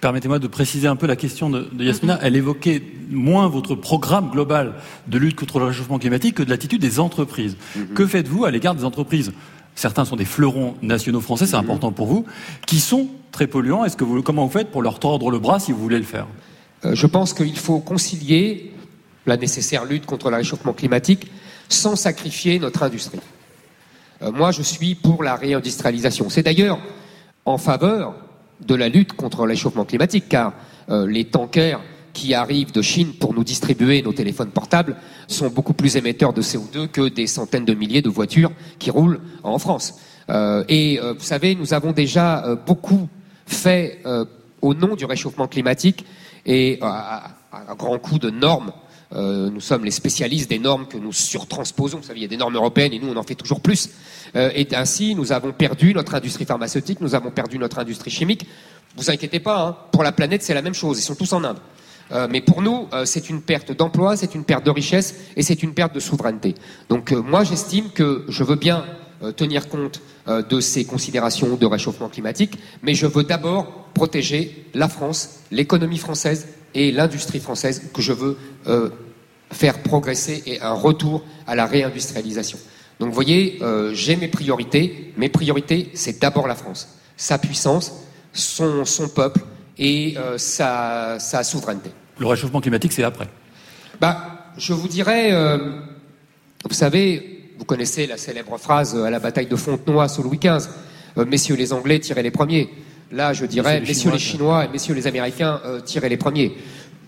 Permettez-moi 0.00 0.38
de 0.38 0.48
préciser 0.48 0.86
un 0.86 0.96
peu 0.96 1.06
la 1.06 1.16
question 1.16 1.48
de, 1.48 1.66
Yasmina. 1.78 2.18
Elle 2.22 2.36
évoquait 2.36 2.82
moins 3.10 3.48
votre 3.48 3.74
programme 3.74 4.30
global 4.30 4.74
de 5.08 5.18
lutte 5.18 5.36
contre 5.36 5.58
le 5.58 5.66
réchauffement 5.66 5.98
climatique 5.98 6.34
que 6.34 6.42
de 6.42 6.50
l'attitude 6.50 6.80
des 6.80 7.00
entreprises. 7.00 7.56
Mm-hmm. 7.56 7.94
Que 7.94 8.06
faites-vous 8.06 8.44
à 8.44 8.50
l'égard 8.50 8.74
des 8.74 8.84
entreprises? 8.84 9.32
Certains 9.74 10.04
sont 10.04 10.16
des 10.16 10.26
fleurons 10.26 10.74
nationaux 10.82 11.20
français, 11.22 11.46
c'est 11.46 11.56
mm-hmm. 11.56 11.60
important 11.60 11.90
pour 11.90 12.06
vous, 12.06 12.26
qui 12.66 12.80
sont 12.80 13.08
très 13.32 13.46
polluants. 13.46 13.84
Est-ce 13.84 13.96
que 13.96 14.04
vous, 14.04 14.22
comment 14.22 14.44
vous 14.44 14.52
faites 14.52 14.70
pour 14.70 14.82
leur 14.82 14.98
tordre 14.98 15.30
le 15.30 15.38
bras 15.38 15.58
si 15.58 15.72
vous 15.72 15.78
voulez 15.78 15.98
le 15.98 16.04
faire? 16.04 16.26
Euh, 16.84 16.94
Je 16.94 17.06
pense 17.06 17.32
qu'il 17.32 17.56
faut 17.56 17.78
concilier 17.78 18.73
la 19.26 19.36
nécessaire 19.36 19.84
lutte 19.84 20.06
contre 20.06 20.30
le 20.30 20.36
réchauffement 20.36 20.72
climatique 20.72 21.30
sans 21.68 21.96
sacrifier 21.96 22.58
notre 22.58 22.82
industrie. 22.82 23.20
Euh, 24.22 24.30
moi, 24.32 24.50
je 24.50 24.62
suis 24.62 24.94
pour 24.94 25.22
la 25.22 25.36
réindustrialisation. 25.36 26.28
C'est 26.30 26.42
d'ailleurs 26.42 26.78
en 27.44 27.58
faveur 27.58 28.14
de 28.60 28.74
la 28.74 28.88
lutte 28.88 29.12
contre 29.14 29.44
le 29.44 29.50
réchauffement 29.50 29.84
climatique, 29.84 30.26
car 30.28 30.52
euh, 30.90 31.06
les 31.06 31.24
tankers 31.24 31.80
qui 32.12 32.32
arrivent 32.32 32.72
de 32.72 32.82
Chine 32.82 33.12
pour 33.14 33.34
nous 33.34 33.42
distribuer 33.42 34.00
nos 34.02 34.12
téléphones 34.12 34.50
portables 34.50 34.96
sont 35.26 35.48
beaucoup 35.48 35.72
plus 35.72 35.96
émetteurs 35.96 36.32
de 36.32 36.42
CO2 36.42 36.86
que 36.86 37.08
des 37.08 37.26
centaines 37.26 37.64
de 37.64 37.74
milliers 37.74 38.02
de 38.02 38.08
voitures 38.08 38.52
qui 38.78 38.90
roulent 38.90 39.20
en 39.42 39.58
France. 39.58 39.98
Euh, 40.30 40.62
et 40.68 41.00
vous 41.00 41.24
savez, 41.24 41.56
nous 41.56 41.74
avons 41.74 41.90
déjà 41.90 42.56
beaucoup 42.66 43.08
fait 43.46 44.00
au 44.62 44.74
nom 44.74 44.94
du 44.94 45.04
réchauffement 45.06 45.48
climatique 45.48 46.06
et 46.46 46.78
à, 46.80 47.34
à 47.50 47.74
grand 47.74 47.98
coup 47.98 48.20
de 48.20 48.30
normes 48.30 48.72
euh, 49.12 49.50
nous 49.50 49.60
sommes 49.60 49.84
les 49.84 49.90
spécialistes 49.90 50.50
des 50.50 50.58
normes 50.58 50.86
que 50.86 50.96
nous 50.96 51.12
surtransposons. 51.12 51.98
Vous 51.98 52.04
savez, 52.04 52.20
il 52.20 52.22
y 52.22 52.26
a 52.26 52.28
des 52.28 52.36
normes 52.36 52.54
européennes 52.54 52.92
et 52.92 52.98
nous, 52.98 53.08
on 53.08 53.16
en 53.16 53.22
fait 53.22 53.34
toujours 53.34 53.60
plus. 53.60 53.90
Euh, 54.36 54.50
et 54.54 54.66
ainsi, 54.74 55.14
nous 55.14 55.32
avons 55.32 55.52
perdu 55.52 55.94
notre 55.94 56.14
industrie 56.14 56.44
pharmaceutique, 56.44 57.00
nous 57.00 57.14
avons 57.14 57.30
perdu 57.30 57.58
notre 57.58 57.78
industrie 57.78 58.10
chimique. 58.10 58.46
Vous 58.96 59.10
inquiétez 59.10 59.40
pas, 59.40 59.60
hein, 59.60 59.76
pour 59.92 60.02
la 60.02 60.12
planète, 60.12 60.42
c'est 60.42 60.54
la 60.54 60.62
même 60.62 60.74
chose. 60.74 60.98
Ils 60.98 61.02
sont 61.02 61.14
tous 61.14 61.32
en 61.32 61.44
Inde. 61.44 61.58
Euh, 62.12 62.28
mais 62.30 62.40
pour 62.40 62.60
nous, 62.60 62.88
c'est 63.04 63.30
une 63.30 63.40
perte 63.40 63.72
d'emploi, 63.72 64.16
c'est 64.16 64.34
une 64.34 64.44
perte 64.44 64.64
de 64.64 64.70
richesse 64.70 65.14
et 65.36 65.42
c'est 65.42 65.62
une 65.62 65.74
perte 65.74 65.94
de 65.94 66.00
souveraineté. 66.00 66.54
Donc 66.88 67.12
moi, 67.12 67.44
j'estime 67.44 67.90
que 67.90 68.24
je 68.28 68.44
veux 68.44 68.56
bien 68.56 68.84
tenir 69.36 69.68
compte 69.68 70.00
de 70.26 70.60
ces 70.60 70.84
considérations 70.84 71.56
de 71.56 71.66
réchauffement 71.66 72.08
climatique, 72.08 72.58
mais 72.82 72.94
je 72.94 73.06
veux 73.06 73.24
d'abord 73.24 73.84
protéger 73.94 74.66
la 74.74 74.88
France, 74.88 75.40
l'économie 75.50 75.98
française 75.98 76.48
et 76.74 76.92
l'industrie 76.92 77.40
française 77.40 77.90
que 77.94 78.02
je 78.02 78.12
veux 78.12 78.36
euh, 78.66 78.90
faire 79.50 79.82
progresser 79.82 80.42
et 80.46 80.60
un 80.60 80.72
retour 80.72 81.24
à 81.46 81.54
la 81.54 81.66
réindustrialisation. 81.66 82.58
Donc 82.98 83.08
vous 83.08 83.14
voyez, 83.14 83.58
euh, 83.62 83.94
j'ai 83.94 84.16
mes 84.16 84.28
priorités. 84.28 85.12
Mes 85.16 85.28
priorités, 85.28 85.90
c'est 85.94 86.20
d'abord 86.20 86.46
la 86.46 86.54
France, 86.54 86.98
sa 87.16 87.38
puissance, 87.38 87.92
son, 88.32 88.84
son 88.84 89.08
peuple 89.08 89.40
et 89.78 90.14
euh, 90.16 90.38
sa, 90.38 91.18
sa, 91.18 91.44
souveraineté. 91.44 91.90
Le 92.18 92.26
réchauffement 92.26 92.60
climatique, 92.60 92.92
c'est 92.92 93.04
après 93.04 93.28
bah, 94.00 94.52
Je 94.56 94.72
vous 94.72 94.88
dirais, 94.88 95.32
vous 96.68 96.74
savez, 96.74 97.33
vous 97.58 97.64
connaissez 97.64 98.06
la 98.06 98.16
célèbre 98.16 98.58
phrase 98.58 98.96
à 98.96 99.10
la 99.10 99.18
bataille 99.18 99.46
de 99.46 99.56
Fontenoy 99.56 100.08
sous 100.08 100.22
Louis 100.22 100.38
XV, 100.38 100.68
messieurs 101.26 101.56
les 101.56 101.72
Anglais, 101.72 102.00
tirez 102.00 102.22
les 102.22 102.30
premiers. 102.30 102.68
Là, 103.12 103.32
je 103.32 103.46
dirais, 103.46 103.80
messieurs 103.80 104.10
les 104.10 104.18
Chinois, 104.18 104.64
et 104.64 104.68
messieurs 104.68 104.94
les 104.94 105.06
Américains, 105.06 105.60
euh, 105.64 105.80
tirez 105.80 106.08
les 106.08 106.16
premiers. 106.16 106.56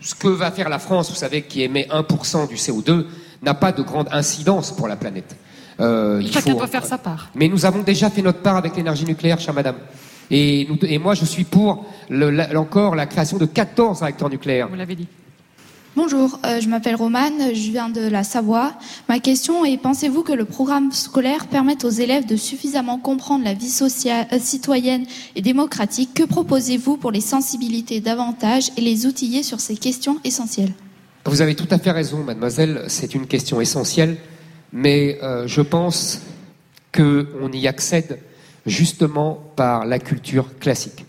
Ce 0.01 0.15
que 0.15 0.29
va 0.29 0.51
faire 0.53 0.69
la 0.69 0.79
France, 0.79 1.11
vous 1.11 1.17
savez, 1.17 1.43
qui 1.43 1.63
émet 1.63 1.89
1% 1.91 2.49
du 2.49 2.55
CO2, 2.55 3.07
n'a 3.43 3.55
pas 3.55 3.73
de 3.73 3.83
grande 3.83 4.09
incidence 4.13 4.71
pour 4.71 4.87
la 4.89 4.97
planète. 4.97 5.37
Euh, 5.81 6.23
Chacun 6.31 6.55
doit 6.55 6.67
faire 6.67 6.85
sa 6.85 6.99
part. 6.99 7.31
Mais 7.35 7.49
nous 7.49 7.65
avons 7.67 7.83
déjà 7.83 8.09
fait 8.09 8.23
notre 8.23 8.41
part 8.41 8.57
avec 8.57 8.77
l'énergie 8.77 9.05
nucléaire, 9.05 9.41
chère 9.41 9.55
madame. 9.55 9.77
Et, 10.31 10.69
et 10.83 10.99
moi, 10.99 11.15
je 11.15 11.25
suis 11.25 11.45
pour 11.45 11.87
encore 12.55 12.95
la 12.95 13.07
création 13.07 13.37
de 13.37 13.47
14 13.47 14.03
réacteurs 14.03 14.31
nucléaires. 14.31 14.69
Vous 14.69 14.77
l'avez 14.77 14.97
dit. 14.97 15.09
Bonjour, 15.97 16.39
euh, 16.45 16.61
je 16.61 16.69
m'appelle 16.69 16.95
Romane, 16.95 17.55
je 17.55 17.71
viens 17.71 17.89
de 17.89 18.03
la 18.03 18.23
Savoie. 18.23 18.75
Ma 19.09 19.19
question 19.19 19.65
est, 19.65 19.79
pensez-vous 19.79 20.23
que 20.23 20.35
le 20.35 20.45
programme 20.45 20.93
scolaire 20.93 21.47
permette 21.47 21.87
aux 21.87 21.91
élèves 21.91 22.27
de 22.27 22.37
suffisamment 22.37 22.99
comprendre 22.99 23.45
la 23.45 23.55
vie 23.55 23.75
euh, 23.83 24.39
citoyenne 24.39 25.07
et 25.37 25.41
démocratique? 25.41 26.11
Que 26.13 26.25
proposez-vous 26.25 26.99
pour 26.99 27.13
les 27.13 27.23
sensibiliser 27.23 28.01
davantage 28.01 28.73
et 28.77 28.83
les 28.83 29.07
outiller 29.07 29.43
sur 29.43 29.59
ces 29.59 29.75
questions 29.75 30.19
essentielles? 30.23 30.75
Vous 31.25 31.41
avez 31.41 31.55
tout 31.55 31.69
à 31.71 31.79
fait 31.79 31.93
raison, 31.93 32.23
mademoiselle, 32.23 32.85
c'est 32.89 33.15
une 33.15 33.27
question 33.27 33.63
essentielle, 33.63 34.19
mais 34.75 35.19
euh, 35.23 35.47
je 35.47 35.63
pense 35.63 36.21
qu'on 36.95 37.51
y 37.53 37.67
accède 37.67 38.19
justement 38.67 39.43
par 39.57 39.87
la 39.87 39.99
culture 39.99 40.59
classique. 40.59 41.07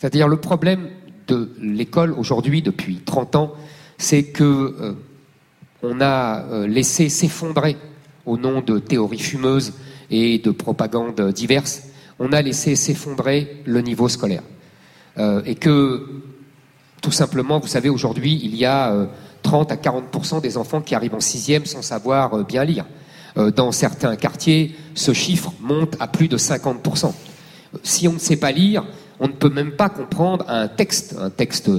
C'est-à-dire 0.00 0.26
le 0.26 0.38
problème 0.38 0.88
de 1.28 1.54
l'école 1.60 2.12
aujourd'hui, 2.12 2.60
depuis 2.60 2.96
30 3.04 3.36
ans, 3.36 3.54
c'est 3.98 4.24
que 4.24 4.44
euh, 4.44 4.92
on 5.82 6.00
a 6.00 6.42
euh, 6.42 6.66
laissé 6.66 7.08
s'effondrer 7.08 7.76
au 8.24 8.36
nom 8.36 8.60
de 8.60 8.78
théories 8.78 9.18
fumeuses 9.18 9.72
et 10.10 10.38
de 10.38 10.50
propagandes 10.50 11.32
diverses, 11.32 11.82
on 12.18 12.32
a 12.32 12.42
laissé 12.42 12.76
s'effondrer 12.76 13.62
le 13.66 13.80
niveau 13.80 14.08
scolaire. 14.08 14.42
Euh, 15.18 15.42
et 15.44 15.54
que, 15.54 16.22
tout 17.00 17.12
simplement, 17.12 17.60
vous 17.60 17.68
savez, 17.68 17.88
aujourd'hui, 17.88 18.40
il 18.42 18.54
y 18.56 18.64
a 18.64 19.08
30 19.42 19.70
à 19.70 19.76
40 19.76 20.42
des 20.42 20.56
enfants 20.56 20.80
qui 20.80 20.94
arrivent 20.94 21.14
en 21.14 21.20
sixième 21.20 21.66
sans 21.66 21.82
savoir 21.82 22.44
bien 22.44 22.64
lire. 22.64 22.84
dans 23.54 23.70
certains 23.70 24.16
quartiers, 24.16 24.74
ce 24.94 25.12
chiffre 25.12 25.52
monte 25.60 25.94
à 26.00 26.08
plus 26.08 26.26
de 26.26 26.36
50 26.36 26.84
Si 27.84 28.08
on 28.08 28.14
ne 28.14 28.18
sait 28.18 28.38
pas 28.38 28.50
lire, 28.50 28.84
on 29.20 29.28
ne 29.28 29.32
peut 29.32 29.48
même 29.48 29.72
pas 29.72 29.88
comprendre 29.88 30.44
un 30.48 30.68
texte, 30.68 31.16
un 31.18 31.30
texte 31.30 31.70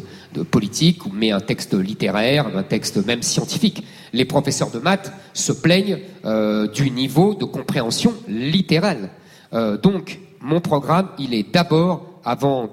politique, 0.52 1.02
mais 1.14 1.32
un 1.32 1.40
texte 1.40 1.74
littéraire, 1.74 2.48
un 2.56 2.64
texte 2.64 3.06
même 3.06 3.22
scientifique. 3.22 3.84
Les 4.14 4.26
professeurs 4.26 4.72
de 4.72 4.80
maths 4.80 5.12
se 5.34 5.52
plaignent 5.52 6.00
euh, 6.26 6.68
du 6.68 6.90
niveau 6.90 7.36
de 7.36 7.46
compréhension 7.46 8.14
littérale. 8.28 9.10
Euh, 9.54 9.78
donc, 9.78 10.20
mon 10.42 10.62
programme, 10.62 11.10
il 11.20 11.34
est 11.34 11.54
d'abord, 11.54 12.20
avant 12.24 12.70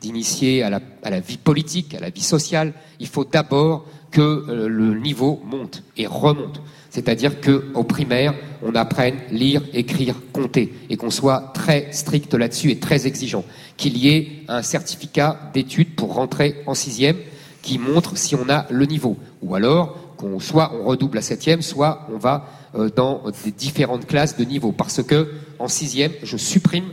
d'initier 0.00 0.62
à 0.62 0.70
la, 0.70 1.20
vie 1.20 1.36
politique, 1.36 1.94
à 1.94 2.00
la 2.00 2.10
vie 2.10 2.22
sociale, 2.22 2.72
il 3.00 3.06
faut 3.06 3.24
d'abord 3.24 3.86
que 4.10 4.20
euh, 4.20 4.68
le 4.68 4.98
niveau 4.98 5.42
monte 5.44 5.82
et 5.96 6.06
remonte. 6.06 6.60
C'est-à-dire 6.94 7.40
qu'au 7.40 7.82
primaire, 7.82 8.34
on 8.62 8.76
apprenne 8.76 9.16
lire, 9.32 9.62
écrire, 9.72 10.14
compter, 10.32 10.72
et 10.88 10.96
qu'on 10.96 11.10
soit 11.10 11.50
très 11.52 11.88
strict 11.90 12.32
là-dessus 12.34 12.70
et 12.70 12.78
très 12.78 13.08
exigeant. 13.08 13.44
Qu'il 13.76 13.98
y 13.98 14.10
ait 14.10 14.28
un 14.46 14.62
certificat 14.62 15.50
d'études 15.52 15.96
pour 15.96 16.14
rentrer 16.14 16.54
en 16.66 16.74
sixième 16.74 17.16
qui 17.62 17.80
montre 17.80 18.16
si 18.16 18.36
on 18.36 18.48
a 18.48 18.66
le 18.70 18.86
niveau. 18.86 19.16
Ou 19.42 19.56
alors, 19.56 20.14
qu'on 20.16 20.38
soit 20.38 20.72
on 20.80 20.84
redouble 20.84 21.18
à 21.18 21.22
septième, 21.22 21.62
soit 21.62 22.06
on 22.14 22.16
va 22.16 22.46
euh, 22.76 22.88
dans 22.94 23.24
des 23.44 23.50
différentes 23.50 24.06
classes 24.06 24.36
de 24.36 24.44
niveau. 24.44 24.70
Parce 24.70 25.02
que 25.02 25.32
en 25.58 25.66
sixième, 25.66 26.12
je 26.22 26.36
supprime 26.36 26.84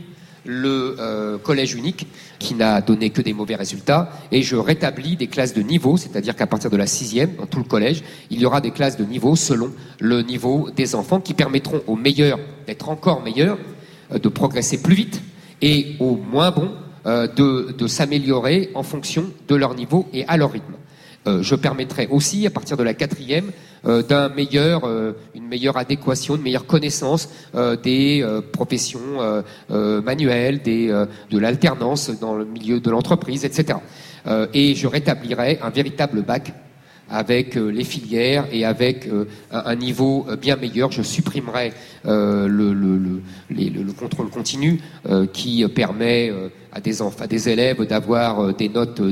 le 0.44 0.96
euh, 0.98 1.38
collège 1.38 1.74
unique 1.74 2.06
qui 2.38 2.54
n'a 2.54 2.80
donné 2.80 3.10
que 3.10 3.22
des 3.22 3.32
mauvais 3.32 3.54
résultats 3.54 4.10
et 4.30 4.42
je 4.42 4.56
rétablis 4.56 5.16
des 5.16 5.28
classes 5.28 5.54
de 5.54 5.62
niveau, 5.62 5.96
c'est-à-dire 5.96 6.34
qu'à 6.34 6.46
partir 6.46 6.70
de 6.70 6.76
la 6.76 6.86
sixième, 6.86 7.36
dans 7.36 7.46
tout 7.46 7.58
le 7.58 7.64
collège, 7.64 8.02
il 8.30 8.40
y 8.40 8.46
aura 8.46 8.60
des 8.60 8.70
classes 8.70 8.96
de 8.96 9.04
niveau 9.04 9.36
selon 9.36 9.70
le 10.00 10.22
niveau 10.22 10.70
des 10.74 10.94
enfants 10.94 11.20
qui 11.20 11.34
permettront 11.34 11.82
aux 11.86 11.96
meilleurs 11.96 12.40
d'être 12.66 12.88
encore 12.88 13.22
meilleurs, 13.22 13.58
euh, 14.12 14.18
de 14.18 14.28
progresser 14.28 14.82
plus 14.82 14.94
vite 14.94 15.22
et 15.60 15.96
aux 16.00 16.16
moins 16.16 16.50
bons 16.50 16.72
euh, 17.06 17.26
de, 17.26 17.72
de 17.76 17.86
s'améliorer 17.86 18.70
en 18.74 18.82
fonction 18.82 19.26
de 19.48 19.54
leur 19.54 19.74
niveau 19.74 20.08
et 20.12 20.24
à 20.26 20.36
leur 20.36 20.52
rythme. 20.52 20.74
Euh, 21.26 21.42
je 21.42 21.54
permettrai 21.54 22.08
aussi, 22.08 22.46
à 22.46 22.50
partir 22.50 22.76
de 22.76 22.82
la 22.82 22.94
quatrième, 22.94 23.52
euh, 23.86 24.02
d'un 24.02 24.28
meilleur, 24.28 24.84
euh, 24.84 25.12
une 25.34 25.46
meilleure 25.46 25.76
adéquation, 25.76 26.34
une 26.34 26.42
meilleure 26.42 26.66
connaissance 26.66 27.28
des 27.82 28.24
professions 28.52 29.44
manuelles, 29.70 30.62
de 30.62 31.38
l'alternance 31.38 32.10
dans 32.20 32.34
le 32.34 32.44
milieu 32.44 32.80
de 32.80 32.90
l'entreprise, 32.90 33.44
etc. 33.44 33.78
et 34.54 34.74
je 34.74 34.86
rétablirai 34.86 35.58
un 35.62 35.70
véritable 35.70 36.22
bac 36.22 36.52
avec 37.10 37.54
les 37.54 37.84
filières 37.84 38.46
et 38.52 38.64
avec 38.64 39.08
un 39.50 39.74
niveau 39.74 40.26
bien 40.40 40.56
meilleur. 40.56 40.90
Je 40.90 41.02
supprimerai 41.02 41.72
le, 42.04 42.46
le, 42.48 42.72
le, 42.72 43.22
le, 43.50 43.92
contrôle 43.92 44.30
continu 44.30 44.80
qui 45.32 45.66
permet 45.68 46.32
à 46.72 46.80
des, 46.80 47.02
à 47.02 47.26
des 47.26 47.48
élèves 47.48 47.86
d'avoir 47.86 48.54
des 48.54 48.68
notes 48.68 49.02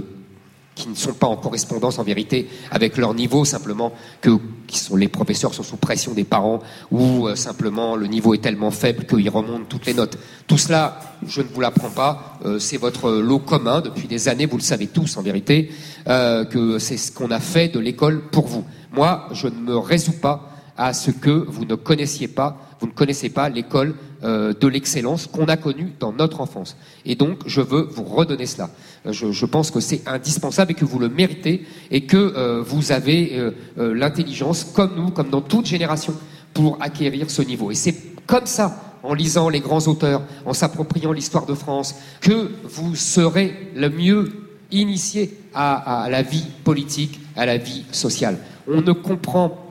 qui 0.82 0.88
ne 0.88 0.94
sont 0.94 1.14
pas 1.14 1.26
en 1.26 1.36
correspondance 1.36 1.98
en 1.98 2.02
vérité 2.02 2.48
avec 2.70 2.96
leur 2.96 3.14
niveau, 3.14 3.44
simplement 3.44 3.92
que 4.20 4.38
qui 4.66 4.78
sont 4.78 4.96
les 4.96 5.08
professeurs 5.08 5.52
sont 5.52 5.62
sous 5.62 5.76
pression 5.76 6.12
des 6.12 6.24
parents 6.24 6.60
ou 6.90 7.26
euh, 7.26 7.34
simplement 7.34 7.96
le 7.96 8.06
niveau 8.06 8.34
est 8.34 8.38
tellement 8.38 8.70
faible 8.70 9.04
qu'ils 9.04 9.28
remontent 9.28 9.64
toutes 9.68 9.86
les 9.86 9.94
notes. 9.94 10.16
Tout 10.46 10.58
cela, 10.58 11.00
je 11.26 11.42
ne 11.42 11.48
vous 11.48 11.60
l'apprends 11.60 11.90
pas, 11.90 12.38
euh, 12.44 12.58
c'est 12.58 12.76
votre 12.76 13.10
lot 13.10 13.40
commun 13.40 13.80
depuis 13.80 14.08
des 14.08 14.28
années, 14.28 14.46
vous 14.46 14.56
le 14.56 14.62
savez 14.62 14.86
tous 14.86 15.16
en 15.16 15.22
vérité, 15.22 15.70
euh, 16.08 16.44
que 16.44 16.78
c'est 16.78 16.96
ce 16.96 17.12
qu'on 17.12 17.30
a 17.30 17.40
fait 17.40 17.68
de 17.68 17.78
l'école 17.78 18.22
pour 18.30 18.46
vous. 18.46 18.64
Moi, 18.92 19.28
je 19.32 19.48
ne 19.48 19.60
me 19.60 19.76
résous 19.76 20.18
pas 20.20 20.50
à 20.80 20.94
ce 20.94 21.10
que 21.10 21.30
vous 21.30 21.66
ne 21.66 21.74
connaissiez 21.74 22.26
pas, 22.26 22.56
vous 22.80 22.86
ne 22.86 22.92
connaissez 22.92 23.28
pas 23.28 23.50
l'école 23.50 23.94
euh, 24.24 24.54
de 24.58 24.66
l'excellence 24.66 25.26
qu'on 25.26 25.44
a 25.44 25.58
connue 25.58 25.92
dans 26.00 26.10
notre 26.10 26.40
enfance. 26.40 26.74
Et 27.04 27.16
donc, 27.16 27.40
je 27.44 27.60
veux 27.60 27.82
vous 27.82 28.04
redonner 28.04 28.46
cela. 28.46 28.70
Euh, 29.04 29.12
je, 29.12 29.44
pense 29.44 29.70
que 29.70 29.80
c'est 29.80 30.08
indispensable 30.08 30.72
et 30.72 30.74
que 30.74 30.86
vous 30.86 30.98
le 30.98 31.10
méritez 31.10 31.66
et 31.90 32.06
que 32.06 32.16
euh, 32.16 32.62
vous 32.62 32.92
avez 32.92 33.52
l'intelligence, 33.76 34.64
comme 34.64 34.96
nous, 34.96 35.10
comme 35.10 35.28
dans 35.28 35.42
toute 35.42 35.66
génération, 35.66 36.14
pour 36.54 36.78
acquérir 36.80 37.30
ce 37.30 37.42
niveau. 37.42 37.70
Et 37.70 37.74
c'est 37.74 38.16
comme 38.26 38.46
ça, 38.46 38.96
en 39.02 39.12
lisant 39.12 39.50
les 39.50 39.60
grands 39.60 39.86
auteurs, 39.86 40.22
en 40.46 40.54
s'appropriant 40.54 41.12
l'histoire 41.12 41.44
de 41.44 41.54
France, 41.54 41.94
que 42.22 42.52
vous 42.64 42.96
serez 42.96 43.70
le 43.76 43.90
mieux 43.90 44.32
initié 44.70 45.36
à, 45.52 46.04
à 46.04 46.08
la 46.08 46.22
vie 46.22 46.46
politique, 46.64 47.20
à 47.36 47.44
la 47.44 47.58
vie 47.58 47.84
sociale. 47.92 48.38
On 48.66 48.80
ne 48.80 48.92
comprend 48.92 49.70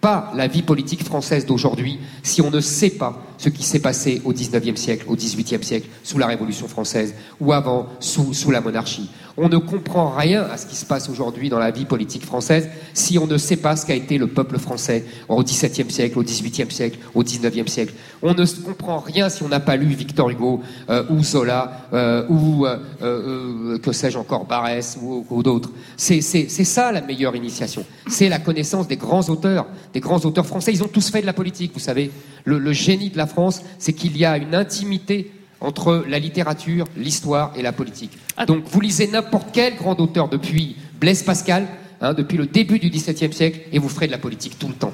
pas 0.00 0.32
la 0.34 0.46
vie 0.46 0.62
politique 0.62 1.04
française 1.04 1.46
d'aujourd'hui 1.46 1.98
si 2.22 2.40
on 2.40 2.50
ne 2.50 2.60
sait 2.60 2.90
pas 2.90 3.22
ce 3.40 3.48
qui 3.48 3.62
s'est 3.62 3.80
passé 3.80 4.20
au 4.24 4.32
XIXe 4.32 4.78
siècle, 4.78 5.06
au 5.08 5.16
XVIIIe 5.16 5.64
siècle, 5.64 5.88
sous 6.02 6.18
la 6.18 6.26
Révolution 6.26 6.68
française 6.68 7.14
ou 7.40 7.52
avant, 7.52 7.86
sous, 7.98 8.34
sous 8.34 8.50
la 8.50 8.60
monarchie. 8.60 9.10
On 9.36 9.48
ne 9.48 9.56
comprend 9.56 10.10
rien 10.10 10.42
à 10.42 10.58
ce 10.58 10.66
qui 10.66 10.76
se 10.76 10.84
passe 10.84 11.08
aujourd'hui 11.08 11.48
dans 11.48 11.58
la 11.58 11.70
vie 11.70 11.86
politique 11.86 12.26
française 12.26 12.68
si 12.92 13.18
on 13.18 13.26
ne 13.26 13.38
sait 13.38 13.56
pas 13.56 13.76
ce 13.76 13.86
qu'a 13.86 13.94
été 13.94 14.18
le 14.18 14.26
peuple 14.26 14.58
français 14.58 15.06
au 15.28 15.42
XVIIe 15.42 15.90
siècle, 15.90 16.18
au 16.18 16.22
XVIIIe 16.22 16.70
siècle, 16.70 16.98
au 17.14 17.22
XIXe 17.22 17.70
siècle. 17.70 17.94
On 18.20 18.34
ne 18.34 18.44
comprend 18.44 18.98
rien 18.98 19.30
si 19.30 19.42
on 19.42 19.48
n'a 19.48 19.60
pas 19.60 19.76
lu 19.76 19.86
Victor 19.86 20.28
Hugo 20.28 20.60
euh, 20.90 21.04
ou 21.08 21.24
Zola 21.24 21.86
euh, 21.94 22.26
ou 22.28 22.66
euh, 22.66 23.78
que 23.78 23.92
sais-je 23.92 24.18
encore 24.18 24.44
Barès 24.44 24.98
ou, 25.00 25.24
ou 25.30 25.42
d'autres. 25.42 25.70
C'est 25.96 26.20
ça 26.20 26.92
la 26.92 27.00
meilleure 27.00 27.34
initiation. 27.34 27.86
C'est 28.08 28.28
la 28.28 28.38
connaissance 28.38 28.88
des 28.88 28.96
grands 28.96 29.26
auteurs, 29.30 29.66
des 29.92 30.00
grands 30.00 30.20
auteurs 30.20 30.46
français. 30.46 30.72
Ils 30.72 30.82
ont 30.82 30.88
tous 30.88 31.10
fait 31.10 31.20
de 31.20 31.26
la 31.26 31.32
politique, 31.32 31.72
vous 31.74 31.80
savez. 31.80 32.10
Le, 32.44 32.58
le 32.58 32.72
génie 32.72 33.10
de 33.10 33.16
la 33.16 33.26
France, 33.26 33.62
c'est 33.78 33.92
qu'il 33.92 34.16
y 34.16 34.24
a 34.24 34.36
une 34.36 34.54
intimité 34.54 35.32
entre 35.60 36.04
la 36.08 36.18
littérature, 36.18 36.86
l'histoire 36.96 37.52
et 37.56 37.62
la 37.62 37.72
politique. 37.72 38.12
Ah. 38.36 38.46
Donc 38.46 38.64
vous 38.66 38.80
lisez 38.80 39.08
n'importe 39.08 39.48
quel 39.52 39.76
grand 39.76 39.98
auteur 40.00 40.28
depuis 40.28 40.76
Blaise 40.98 41.22
Pascal, 41.22 41.66
hein, 42.00 42.14
depuis 42.14 42.38
le 42.38 42.46
début 42.46 42.78
du 42.78 42.88
XVIIe 42.88 43.32
siècle, 43.32 43.60
et 43.72 43.78
vous 43.78 43.88
ferez 43.88 44.06
de 44.06 44.12
la 44.12 44.18
politique 44.18 44.58
tout 44.58 44.68
le 44.68 44.74
temps. 44.74 44.92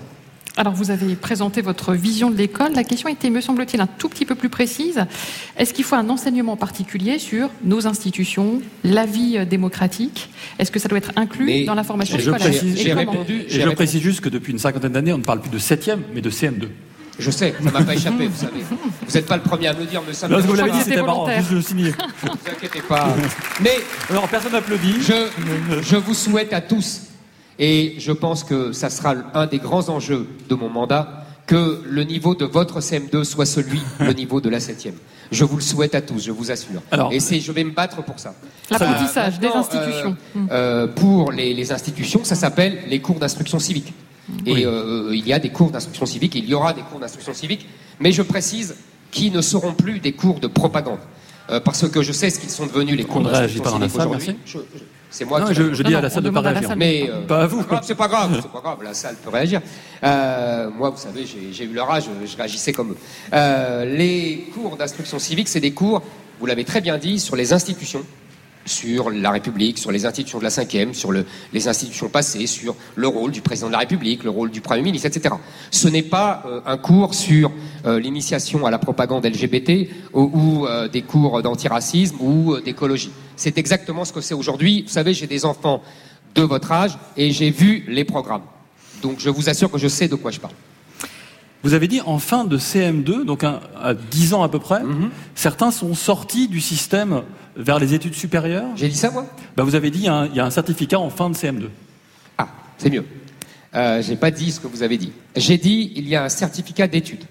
Alors, 0.58 0.72
vous 0.72 0.90
avez 0.90 1.16
présenté 1.16 1.60
votre 1.60 1.92
vision 1.92 2.30
de 2.30 2.36
l'école. 2.36 2.72
La 2.74 2.82
question 2.84 3.10
était, 3.10 3.28
me 3.28 3.42
semble-t-il, 3.42 3.80
un 3.80 3.86
tout 3.86 4.08
petit 4.08 4.24
peu 4.24 4.34
plus 4.34 4.48
précise. 4.48 5.04
Est-ce 5.58 5.74
qu'il 5.74 5.84
faut 5.84 5.96
un 5.96 6.08
enseignement 6.08 6.56
particulier 6.56 7.18
sur 7.18 7.50
nos 7.62 7.86
institutions, 7.86 8.62
la 8.82 9.04
vie 9.04 9.44
démocratique? 9.44 10.30
Est-ce 10.58 10.70
que 10.70 10.78
ça 10.78 10.88
doit 10.88 10.98
être 10.98 11.12
inclus 11.16 11.64
dans 11.66 11.74
la 11.74 11.84
formation 11.84 12.18
scolaire? 12.18 12.40
je 12.40 13.68
précise 13.70 14.00
juste 14.00 14.20
que 14.20 14.30
depuis 14.30 14.52
une 14.52 14.58
cinquantaine 14.58 14.92
d'années, 14.92 15.12
on 15.12 15.18
ne 15.18 15.24
parle 15.24 15.40
plus 15.40 15.50
de 15.50 15.58
7e, 15.58 15.98
mais 16.14 16.22
de 16.22 16.30
CM2. 16.30 16.68
Je 17.18 17.30
sais, 17.30 17.54
ça 17.62 17.70
m'a 17.70 17.82
pas 17.82 17.94
échappé, 17.94 18.26
vous 18.26 18.36
savez. 18.36 18.62
Vous 18.62 19.14
n'êtes 19.14 19.26
pas 19.26 19.36
le 19.36 19.42
premier 19.42 19.68
à 19.68 19.72
me 19.72 19.80
le 19.80 19.86
dire, 19.86 20.02
mais 20.06 20.12
ça 20.12 20.28
me. 20.28 20.38
vous 20.38 20.54
l'avez 20.54 20.70
dit, 20.70 20.82
c'était 20.82 21.02
marrant. 21.02 21.28
Juste 21.38 21.50
le 21.50 21.62
signer. 21.62 21.90
Ne 21.90 22.28
vous 22.28 22.50
inquiétez 22.50 22.82
pas. 22.82 23.08
Mais 23.62 23.78
alors 24.10 24.28
personne 24.28 24.52
n'applaudit. 24.52 24.96
Je, 25.00 25.28
je 25.82 25.96
vous 25.96 26.12
souhaite 26.12 26.52
à 26.52 26.60
tous, 26.60 27.05
et 27.58 27.94
je 27.98 28.12
pense 28.12 28.44
que 28.44 28.72
ça 28.72 28.90
sera 28.90 29.14
un 29.34 29.46
des 29.46 29.58
grands 29.58 29.88
enjeux 29.88 30.26
de 30.48 30.54
mon 30.54 30.68
mandat, 30.68 31.24
que 31.46 31.80
le 31.84 32.02
niveau 32.02 32.34
de 32.34 32.44
votre 32.44 32.80
CM2 32.80 33.24
soit 33.24 33.46
celui, 33.46 33.80
le 34.00 34.12
niveau 34.12 34.40
de 34.40 34.48
la 34.48 34.60
7 34.60 34.88
Je 35.30 35.44
vous 35.44 35.56
le 35.56 35.62
souhaite 35.62 35.94
à 35.94 36.00
tous, 36.00 36.24
je 36.24 36.32
vous 36.32 36.50
assure. 36.50 36.82
Alors, 36.90 37.12
et 37.12 37.20
c'est, 37.20 37.40
je 37.40 37.52
vais 37.52 37.64
me 37.64 37.70
battre 37.70 38.02
pour 38.02 38.18
ça. 38.18 38.34
L'apprentissage 38.70 39.38
des 39.38 39.48
institutions. 39.48 40.16
Euh, 40.36 40.40
euh, 40.50 40.86
pour 40.88 41.30
les, 41.32 41.54
les 41.54 41.72
institutions, 41.72 42.24
ça 42.24 42.34
s'appelle 42.34 42.80
les 42.88 43.00
cours 43.00 43.18
d'instruction 43.18 43.58
civique. 43.58 43.92
Et 44.44 44.66
euh, 44.66 45.10
il 45.14 45.26
y 45.26 45.32
a 45.32 45.38
des 45.38 45.50
cours 45.50 45.70
d'instruction 45.70 46.06
civique, 46.06 46.34
il 46.34 46.48
y 46.48 46.54
aura 46.54 46.72
des 46.72 46.82
cours 46.82 46.98
d'instruction 46.98 47.32
civique, 47.32 47.66
mais 48.00 48.12
je 48.12 48.22
précise 48.22 48.74
qu'ils 49.10 49.32
ne 49.32 49.40
seront 49.40 49.72
plus 49.72 50.00
des 50.00 50.12
cours 50.12 50.40
de 50.40 50.48
propagande. 50.48 50.98
Euh, 51.48 51.60
parce 51.60 51.88
que 51.88 52.02
je 52.02 52.10
sais 52.12 52.28
ce 52.30 52.40
qu'ils 52.40 52.50
sont 52.50 52.66
devenus 52.66 52.96
les 52.96 53.04
cours 53.04 53.22
d'instruction 53.22 53.64
civique 53.64 53.94
aujourd'hui. 53.94 54.36
C'est 55.10 55.24
moi 55.24 55.40
qui 55.42 55.54
je, 55.54 55.72
je 55.72 55.82
dis 55.82 55.94
à 55.94 56.00
la 56.00 56.10
salle 56.10 56.24
de 56.24 56.30
pas 56.30 56.40
réagir. 56.40 56.76
Mais 56.76 57.08
euh, 57.08 57.22
pas 57.26 57.42
à 57.42 57.46
vous. 57.46 57.64
C'est 57.82 57.94
pas 57.94 58.08
grave, 58.08 58.38
c'est 58.42 58.50
pas 58.50 58.60
grave. 58.60 58.78
La 58.82 58.94
salle 58.94 59.16
peut 59.16 59.30
réagir. 59.30 59.60
moi, 60.02 60.90
vous 60.90 60.98
savez, 60.98 61.24
j'ai 61.26 61.64
eu 61.64 61.72
leur 61.72 61.90
âge, 61.90 62.04
je 62.24 62.36
réagissais 62.36 62.72
comme 62.72 62.92
eux. 62.92 63.84
les 63.84 64.48
cours 64.54 64.76
d'instruction 64.76 65.18
civique, 65.18 65.48
c'est 65.48 65.60
des 65.60 65.72
cours, 65.72 66.02
vous 66.40 66.46
l'avez 66.46 66.64
très 66.64 66.80
bien 66.80 66.98
dit, 66.98 67.18
sur 67.18 67.36
les 67.36 67.52
institutions, 67.52 68.04
sur 68.66 69.10
la 69.10 69.30
République, 69.30 69.78
sur 69.78 69.90
les 69.90 70.04
institutions 70.04 70.38
de 70.38 70.44
la 70.44 70.50
cinquième, 70.50 70.92
sur 70.92 71.12
les 71.12 71.68
institutions 71.68 72.08
passées, 72.08 72.46
sur 72.46 72.74
le 72.94 73.08
rôle 73.08 73.30
du 73.30 73.40
président 73.40 73.68
de 73.68 73.72
la 73.72 73.78
République, 73.78 74.24
le 74.24 74.30
rôle 74.30 74.50
du 74.50 74.60
Premier 74.60 74.82
ministre, 74.82 75.06
etc. 75.06 75.34
Ce 75.70 75.88
n'est 75.88 76.02
pas 76.02 76.42
euh, 76.46 76.60
un 76.66 76.76
cours 76.76 77.14
sur 77.14 77.50
euh, 77.86 77.98
l'initiation 77.98 78.66
à 78.66 78.70
la 78.70 78.78
propagande 78.78 79.24
LGBT 79.24 79.88
ou, 80.12 80.66
euh, 80.66 80.88
des 80.88 81.02
cours 81.02 81.42
d'antiracisme 81.42 82.16
ou 82.20 82.60
d'écologie. 82.60 83.10
C'est 83.36 83.58
exactement 83.58 84.04
ce 84.04 84.12
que 84.12 84.20
c'est 84.20 84.34
aujourd'hui. 84.34 84.82
Vous 84.82 84.92
savez, 84.92 85.14
j'ai 85.14 85.26
des 85.26 85.44
enfants 85.44 85.82
de 86.34 86.42
votre 86.42 86.72
âge 86.72 86.98
et 87.16 87.30
j'ai 87.30 87.50
vu 87.50 87.84
les 87.88 88.04
programmes. 88.04 88.42
Donc 89.02 89.20
je 89.20 89.30
vous 89.30 89.48
assure 89.48 89.70
que 89.70 89.78
je 89.78 89.88
sais 89.88 90.08
de 90.08 90.14
quoi 90.14 90.30
je 90.30 90.40
parle. 90.40 90.54
Vous 91.66 91.74
avez 91.74 91.88
dit 91.88 92.00
en 92.06 92.20
fin 92.20 92.44
de 92.44 92.58
CM2, 92.58 93.24
donc 93.24 93.42
à 93.42 93.60
10 93.92 94.34
ans 94.34 94.44
à 94.44 94.48
peu 94.48 94.60
près, 94.60 94.84
mhm. 94.84 95.10
certains 95.34 95.72
sont 95.72 95.94
sortis 95.94 96.46
du 96.46 96.60
système 96.60 97.22
vers 97.56 97.80
les 97.80 97.92
études 97.92 98.14
supérieures? 98.14 98.68
J'ai 98.76 98.88
dit 98.88 98.94
ça, 98.94 99.10
moi? 99.10 99.26
Bah, 99.56 99.64
Vous 99.64 99.74
avez 99.74 99.90
dit 99.90 100.02
qu'il 100.02 100.30
y, 100.34 100.38
a 100.38 100.44
un 100.44 100.50
certificat 100.50 101.00
en 101.00 101.10
fin 101.10 101.28
de 101.28 101.34
CM2. 101.34 101.64
Ah, 102.38 102.46
c'est 102.78 102.88
mieux. 102.88 103.04
Euh, 103.74 104.00
j'ai 104.00 104.14
pas 104.14 104.30
dit 104.30 104.52
ce 104.52 104.60
que 104.60 104.68
vous 104.68 104.84
avez 104.84 104.96
dit. 104.96 105.10
J'ai 105.34 105.58
dit 105.58 105.92
il 105.96 106.08
y 106.08 106.14
a 106.14 106.22
un 106.22 106.28
certificat 106.28 106.86
d'études 106.86 107.24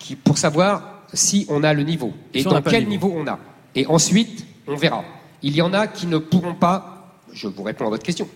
qui, 0.00 0.16
pour 0.16 0.36
savoir 0.36 1.04
si 1.14 1.46
on 1.48 1.62
a 1.62 1.72
le 1.72 1.84
niveau 1.84 2.12
et 2.34 2.42
dans 2.42 2.60
quel 2.62 2.88
niveau. 2.88 3.14
on 3.16 3.28
a. 3.28 3.38
Et 3.76 3.86
ensuite, 3.86 4.46
on 4.66 4.74
verra. 4.74 5.04
Il 5.42 5.54
y 5.54 5.62
en 5.62 5.72
a 5.74 5.86
qui 5.86 6.08
ne 6.08 6.18
pourront 6.18 6.56
pas. 6.56 7.20
Je 7.32 7.46
vous 7.46 7.62
réponds 7.62 7.86
à 7.86 7.90
votre 7.90 8.02
question. 8.02 8.26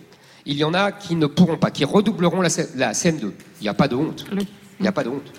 Il 0.45 0.55
y 0.55 0.63
en 0.63 0.73
a 0.73 0.93
qui 0.93 1.13
ne 1.15 1.25
pourront 1.25 1.57
pas, 1.57 1.71
qui 1.71 1.83
redoubleront 1.83 2.39
la, 2.39 2.47
la 2.75 2.93
CM2. 2.93 3.31
Il 3.59 3.63
n'y 3.63 3.67
a 3.67 3.73
pas 3.73 3.89
de 3.89 3.95
honte. 3.95 4.25
Il 4.79 4.83
n'y 4.83 4.87
a 4.87 4.91
pas 4.91 5.03
de 5.03 5.09
honte. 5.09 5.31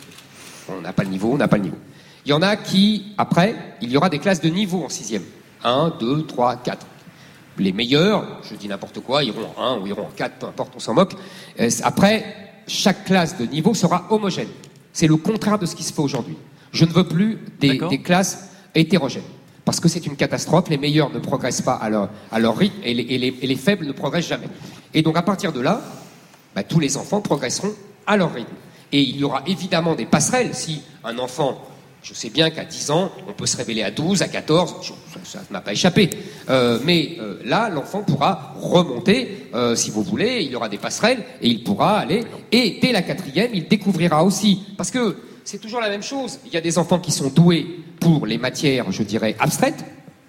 On 0.69 0.81
n'a 0.81 0.93
pas 0.93 1.05
le 1.05 1.11
niveau, 1.11 1.33
on 1.33 1.37
n'a 1.37 1.49
pas 1.49 1.57
le 1.57 1.65
niveau. 1.65 1.79
Il 2.25 2.31
y 2.31 2.33
en 2.33 2.43
a 2.43 2.57
qui, 2.57 3.13
après, 3.19 3.55
il 3.81 3.91
y 3.91 3.97
aura 3.97 4.09
des 4.09 4.19
classes 4.19 4.41
de 4.41 4.49
niveau 4.49 4.85
en 4.85 4.89
sixième. 4.89 5.23
1, 5.63 5.95
2, 6.01 6.27
3, 6.27 6.57
4. 6.57 6.87
Les 7.59 7.73
meilleurs, 7.73 8.41
je 8.43 8.55
dis 8.55 8.69
n'importe 8.69 9.01
quoi, 9.01 9.25
iront 9.25 9.49
en 9.57 9.77
1 9.77 9.79
ou 9.79 9.87
iront 9.87 10.03
en 10.03 10.11
4, 10.15 10.39
peu 10.39 10.47
importe, 10.47 10.73
on 10.77 10.81
s'en 10.81 10.95
moque. 10.95 11.15
Euh, 11.61 11.71
après, 11.85 12.25
chaque 12.67 13.05
classe 13.05 13.39
de 13.39 13.47
niveau 13.47 13.75
sera 13.75 14.07
homogène. 14.11 14.49
C'est 14.93 15.07
le 15.07 15.17
contraire 15.17 15.59
de 15.59 15.67
ce 15.67 15.75
qui 15.75 15.85
se 15.85 15.93
fait 15.93 16.03
aujourd'hui. 16.03 16.37
Je 16.73 16.85
ne 16.85 16.91
veux 16.91 17.07
plus 17.07 17.39
des, 17.61 17.79
classes 18.03 18.51
hétérogènes. 18.75 19.23
Parce 19.65 19.81
que 19.81 19.89
c'est 19.89 20.07
une 20.07 20.17
catastrophe, 20.17 20.69
les 20.69 20.79
meilleurs 20.79 21.11
ne 21.11 21.19
progressent 21.19 21.63
pas 21.63 21.75
à 21.75 21.89
leur, 21.89 22.11
à 22.31 22.39
leur 22.39 22.57
rythme 22.57 22.77
et 22.85 22.95
les, 22.95 23.03
et, 23.03 23.47
les, 23.47 23.57
faibles 23.57 23.87
ne 23.87 23.93
progressent 23.93 24.29
jamais. 24.29 24.49
Et 24.95 25.03
donc 25.03 25.17
à 25.17 25.23
partir 25.23 25.53
de 25.53 25.61
là, 25.61 25.81
bah, 26.55 26.63
tous 26.63 26.81
les 26.81 26.97
enfants 26.97 27.21
progresseront 27.21 27.73
à 28.07 28.17
leur 28.17 28.33
rythme. 28.33 28.53
Et 28.93 29.01
il 29.01 29.17
y 29.17 29.25
aura 29.25 29.43
évidemment 29.47 29.95
des 29.95 30.07
passerelles. 30.07 30.55
Si 30.55 30.83
un 31.05 31.19
enfant, 31.19 31.61
je 32.07 32.15
sais 32.15 32.31
bien 32.31 32.51
qu'à 32.51 32.65
10 32.65 32.91
ans, 32.93 33.11
on 33.29 33.33
peut 33.33 33.47
se 33.47 33.57
révéler 33.57 33.83
à 33.83 33.91
12, 33.91 34.23
à 34.23 34.29
14, 34.29 34.77
ça 35.25 35.41
ne 35.41 35.53
m'a 35.53 35.61
pas 35.61 35.73
échappé. 35.73 36.09
Euh, 36.49 36.79
mais 36.85 37.17
euh, 37.19 37.41
là, 37.45 37.69
l'enfant 37.69 38.03
pourra 38.03 38.55
remonter, 38.61 39.49
euh, 39.55 39.75
si 39.75 39.91
vous 39.91 40.03
voulez, 40.03 40.43
il 40.43 40.53
y 40.53 40.55
aura 40.55 40.69
des 40.69 40.79
passerelles 40.79 41.25
et 41.43 41.49
il 41.49 41.65
pourra 41.65 41.99
aller. 41.99 42.23
Et 42.53 42.79
dès 42.81 42.93
la 42.93 43.03
quatrième, 43.03 43.51
il 43.55 43.67
découvrira 43.67 44.23
aussi, 44.23 44.63
parce 44.77 44.93
que 44.93 45.17
c'est 45.43 45.59
toujours 45.59 45.81
la 45.81 45.89
même 45.89 46.05
chose. 46.05 46.39
Il 46.47 46.53
y 46.53 46.57
a 46.57 46.61
des 46.61 46.79
enfants 46.79 47.01
qui 47.01 47.11
sont 47.11 47.29
doués 47.29 47.67
pour 47.99 48.25
les 48.25 48.39
matières, 48.39 48.93
je 48.93 49.03
dirais, 49.03 49.35
abstraites, 49.41 49.85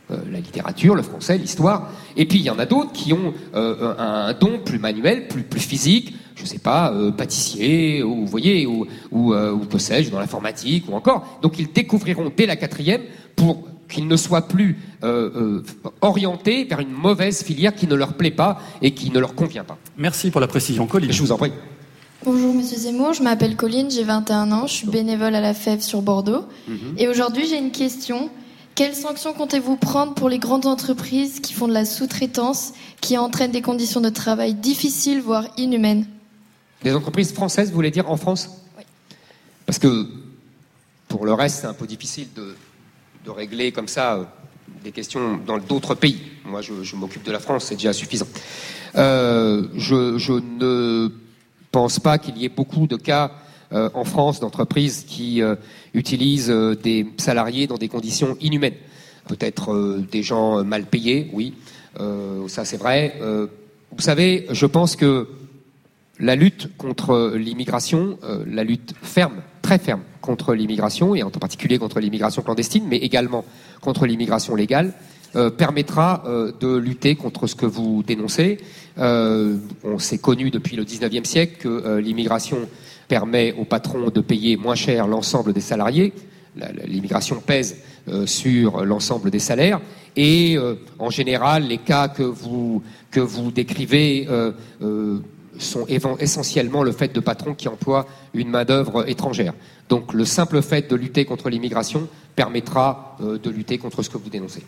la 0.09 0.39
littérature, 0.39 0.95
le 0.95 1.03
français, 1.03 1.37
l'histoire. 1.37 1.91
Et 2.15 2.25
puis 2.25 2.39
il 2.39 2.45
y 2.45 2.49
en 2.49 2.59
a 2.59 2.65
d'autres 2.65 2.93
qui 2.93 3.11
ont 3.13 3.33
un 3.53 4.33
don 4.33 4.59
plus 4.63 4.79
manuel, 4.79 5.27
plus, 5.27 5.43
plus 5.43 5.59
physique, 5.59 6.15
je 6.37 6.45
sais 6.45 6.59
pas, 6.59 6.91
euh, 6.93 7.11
pâtissier, 7.11 8.03
ou 8.03 8.15
vous 8.15 8.27
voyez, 8.27 8.65
ou, 8.65 8.85
ou, 9.11 9.33
euh, 9.33 9.51
ou 9.51 9.65
que 9.65 9.77
sais-je, 9.77 10.09
dans 10.09 10.19
l'informatique, 10.19 10.85
ou 10.89 10.93
encore. 10.93 11.39
Donc 11.41 11.59
ils 11.59 11.71
découvriront 11.71 12.31
dès 12.35 12.45
la 12.45 12.55
quatrième 12.55 13.01
pour 13.35 13.67
qu'ils 13.89 14.07
ne 14.07 14.17
soient 14.17 14.47
plus 14.47 14.77
euh, 15.03 15.61
orientés 16.01 16.65
vers 16.65 16.79
une 16.79 16.91
mauvaise 16.91 17.43
filière 17.43 17.73
qui 17.73 17.87
ne 17.87 17.95
leur 17.95 18.13
plaît 18.13 18.31
pas 18.31 18.59
et 18.81 18.91
qui 18.91 19.11
ne 19.11 19.19
leur 19.19 19.33
convient 19.33 19.63
pas. 19.63 19.77
Merci 19.97 20.29
pour 20.29 20.41
la 20.41 20.47
précision, 20.47 20.87
Colline. 20.87 21.11
Je 21.11 21.21
vous 21.21 21.31
en 21.31 21.37
prie. 21.37 21.53
Bonjour 22.25 22.53
Monsieur 22.53 22.77
Zemmour, 22.77 23.13
je 23.13 23.21
m'appelle 23.21 23.55
Colline, 23.55 23.91
j'ai 23.91 24.03
21 24.03 24.51
ans, 24.51 24.67
je 24.67 24.73
suis 24.73 24.87
bénévole 24.87 25.35
à 25.35 25.39
la 25.39 25.53
FEV 25.53 25.81
sur 25.81 26.01
Bordeaux. 26.01 26.45
Mhm. 26.67 26.95
Et 26.97 27.07
aujourd'hui 27.07 27.47
j'ai 27.47 27.57
une 27.57 27.71
question. 27.71 28.29
Quelles 28.75 28.95
sanctions 28.95 29.33
comptez-vous 29.33 29.77
prendre 29.77 30.13
pour 30.13 30.27
les 30.27 30.39
grandes 30.39 30.65
entreprises 30.65 31.39
qui 31.39 31.53
font 31.53 31.67
de 31.67 31.73
la 31.73 31.85
sous-traitance, 31.85 32.73
qui 33.01 33.17
entraînent 33.17 33.51
des 33.51 33.61
conditions 33.61 34.01
de 34.01 34.09
travail 34.09 34.55
difficiles, 34.55 35.21
voire 35.21 35.45
inhumaines? 35.57 36.05
Des 36.83 36.93
entreprises 36.93 37.33
françaises, 37.33 37.69
vous 37.69 37.75
voulez 37.75 37.91
dire, 37.91 38.09
en 38.09 38.17
France 38.17 38.49
Oui. 38.77 38.83
Parce 39.65 39.79
que 39.79 40.07
pour 41.07 41.25
le 41.25 41.33
reste, 41.33 41.61
c'est 41.61 41.67
un 41.67 41.73
peu 41.73 41.87
difficile 41.87 42.27
de, 42.35 42.55
régler 43.29 43.73
comme 43.73 43.89
ça 43.89 44.15
euh, 44.15 44.23
des 44.85 44.93
questions 44.93 45.37
dans 45.45 45.57
d'autres 45.57 45.95
pays. 45.95 46.21
Moi, 46.45 46.61
je, 46.61 46.95
m'occupe 46.95 47.23
de 47.23 47.31
la 47.33 47.39
France, 47.39 47.65
c'est 47.65 47.75
déjà 47.75 47.91
suffisant. 47.91 48.27
Euh, 48.95 49.67
je, 49.75 50.31
ne 50.31 51.09
pense 51.69 51.99
pas 51.99 52.17
qu'il 52.19 52.37
y 52.37 52.45
ait 52.45 52.49
beaucoup 52.49 52.87
de 52.87 52.95
cas 52.95 53.31
euh, 53.73 53.89
en 53.93 54.05
France 54.05 54.39
d'entreprises 54.39 55.03
qui 55.05 55.41
utilisent 55.93 56.49
des 56.81 57.05
salariés 57.17 57.67
dans 57.67 57.77
des 57.77 57.89
conditions 57.89 58.37
inhumaines. 58.39 58.75
Peut-être 59.27 59.99
des 60.09 60.23
gens 60.23 60.63
mal 60.63 60.85
payés, 60.85 61.29
oui, 61.33 61.53
ça 62.47 62.63
c'est 62.63 62.77
vrai. 62.77 63.19
vous 63.19 64.01
savez, 64.01 64.47
je 64.51 64.65
pense 64.65 64.95
que 64.95 65.27
la 66.19 66.35
lutte 66.35 66.69
contre 66.77 67.33
l'immigration, 67.35 68.17
euh, 68.23 68.43
la 68.47 68.63
lutte 68.63 68.93
ferme, 69.01 69.41
très 69.61 69.77
ferme 69.77 70.01
contre 70.21 70.53
l'immigration, 70.53 71.15
et 71.15 71.23
en 71.23 71.29
particulier 71.29 71.77
contre 71.77 71.99
l'immigration 71.99 72.41
clandestine, 72.41 72.85
mais 72.87 72.97
également 72.97 73.45
contre 73.81 74.05
l'immigration 74.05 74.55
légale, 74.55 74.93
euh, 75.35 75.49
permettra 75.49 76.23
euh, 76.25 76.51
de 76.59 76.75
lutter 76.75 77.15
contre 77.15 77.47
ce 77.47 77.55
que 77.55 77.65
vous 77.65 78.03
dénoncez. 78.03 78.57
on 78.97 79.99
s'est 79.99 80.17
connu 80.17 80.49
depuis 80.49 80.75
le 80.75 80.83
19e 80.83 81.25
siècle 81.25 81.57
que 81.59 81.97
l'immigration 81.99 82.57
permet 83.07 83.53
aux 83.53 83.65
patrons 83.65 84.09
de 84.09 84.21
payer 84.21 84.57
moins 84.57 84.75
cher 84.75 85.07
l'ensemble 85.07 85.53
des 85.53 85.61
salariés. 85.61 86.13
L'immigration 86.87 87.39
pèse 87.39 87.77
sur 88.25 88.83
l'ensemble 88.83 89.29
des 89.29 89.37
salaires 89.37 89.79
et 90.15 90.57
en 90.97 91.11
général 91.11 91.67
les 91.67 91.77
cas 91.77 92.07
que 92.07 92.23
vous 92.23 92.81
que 93.11 93.19
vous 93.19 93.51
décrivez 93.51 94.27
sont 95.59 95.85
essentiellement 96.19 96.83
le 96.83 96.91
fait 96.91 97.13
de 97.13 97.19
patrons 97.19 97.53
qui 97.53 97.67
emploient 97.67 98.05
une 98.33 98.49
main-d'œuvre 98.49 99.09
étrangère. 99.09 99.53
Donc 99.89 100.13
le 100.13 100.25
simple 100.25 100.61
fait 100.61 100.89
de 100.89 100.95
lutter 100.95 101.25
contre 101.25 101.49
l'immigration 101.49 102.07
permettra 102.35 103.17
euh, 103.21 103.37
de 103.37 103.49
lutter 103.49 103.77
contre 103.77 104.03
ce 104.03 104.09
que 104.09 104.17
vous 104.17 104.29
dénoncez. 104.29 104.63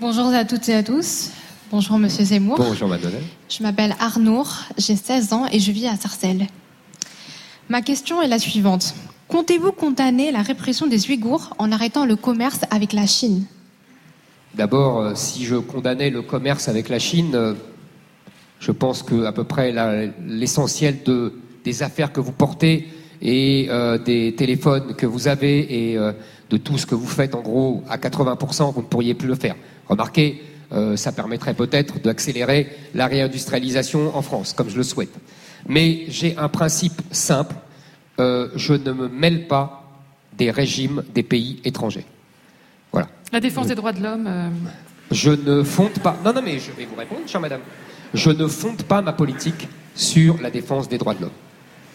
Bonjour 0.00 0.26
à 0.28 0.44
toutes 0.44 0.68
et 0.68 0.74
à 0.74 0.82
tous. 0.82 1.30
Bonjour 1.70 1.98
Monsieur 1.98 2.24
Zemmour. 2.24 2.56
Bonjour 2.56 2.88
Madeleine. 2.88 3.22
Je 3.48 3.62
m'appelle 3.62 3.96
Arnour, 3.98 4.48
j'ai 4.76 4.96
16 4.96 5.32
ans 5.32 5.46
et 5.50 5.58
je 5.58 5.72
vis 5.72 5.86
à 5.86 5.96
Sarcelles. 5.96 6.46
Ma 7.68 7.80
question 7.80 8.20
est 8.20 8.28
la 8.28 8.38
suivante. 8.38 8.94
Comptez-vous 9.28 9.72
condamner 9.72 10.30
la 10.30 10.42
répression 10.42 10.86
des 10.86 11.08
Ouïghours 11.08 11.54
en 11.58 11.72
arrêtant 11.72 12.04
le 12.04 12.16
commerce 12.16 12.60
avec 12.70 12.92
la 12.92 13.06
Chine? 13.06 13.46
D'abord, 14.54 15.00
euh, 15.00 15.12
si 15.16 15.44
je 15.44 15.56
condamnais 15.56 16.10
le 16.10 16.22
commerce 16.22 16.68
avec 16.68 16.88
la 16.88 16.98
Chine, 16.98 17.34
euh, 17.34 17.54
je 18.64 18.72
pense 18.72 19.02
que 19.02 19.26
à 19.26 19.32
peu 19.32 19.44
près 19.44 19.74
l'essentiel 20.26 21.02
de, 21.04 21.34
des 21.64 21.82
affaires 21.82 22.12
que 22.12 22.20
vous 22.20 22.32
portez 22.32 22.88
et 23.20 23.66
euh, 23.68 23.98
des 23.98 24.34
téléphones 24.34 24.94
que 24.94 25.04
vous 25.04 25.28
avez 25.28 25.90
et 25.90 25.98
euh, 25.98 26.12
de 26.48 26.56
tout 26.56 26.78
ce 26.78 26.86
que 26.86 26.94
vous 26.94 27.06
faites, 27.06 27.34
en 27.34 27.42
gros, 27.42 27.84
à 27.90 27.98
80%, 27.98 28.72
vous 28.72 28.80
ne 28.80 28.86
pourriez 28.86 29.12
plus 29.12 29.28
le 29.28 29.34
faire. 29.34 29.54
Remarquez, 29.86 30.42
euh, 30.72 30.96
ça 30.96 31.12
permettrait 31.12 31.52
peut-être 31.52 32.00
d'accélérer 32.00 32.74
la 32.94 33.06
réindustrialisation 33.06 34.16
en 34.16 34.22
France, 34.22 34.54
comme 34.54 34.70
je 34.70 34.78
le 34.78 34.82
souhaite. 34.82 35.12
Mais 35.68 36.04
j'ai 36.08 36.34
un 36.38 36.48
principe 36.48 37.02
simple, 37.10 37.56
je 38.18 38.72
ne 38.72 38.92
me 38.92 39.08
mêle 39.08 39.46
pas 39.46 39.82
des 40.38 40.50
régimes 40.50 41.02
des 41.14 41.22
pays 41.22 41.60
étrangers. 41.64 42.06
Voilà. 42.92 43.08
La 43.32 43.40
défense 43.40 43.66
des 43.66 43.74
droits 43.74 43.92
de 43.92 44.02
l'homme. 44.02 44.28
Je 45.10 45.30
ne 45.30 45.62
fonde 45.62 45.98
pas. 46.00 46.16
Non, 46.24 46.32
non, 46.32 46.42
mais 46.42 46.58
je 46.58 46.70
vais 46.72 46.84
vous 46.84 46.96
répondre, 46.96 47.22
chère 47.26 47.40
madame 47.40 47.60
je 48.14 48.30
ne 48.30 48.46
fonde 48.46 48.82
pas 48.84 49.02
ma 49.02 49.12
politique 49.12 49.68
sur 49.94 50.40
la 50.40 50.50
défense 50.50 50.88
des 50.88 50.98
droits 50.98 51.14
de 51.14 51.22
l'homme. 51.22 51.30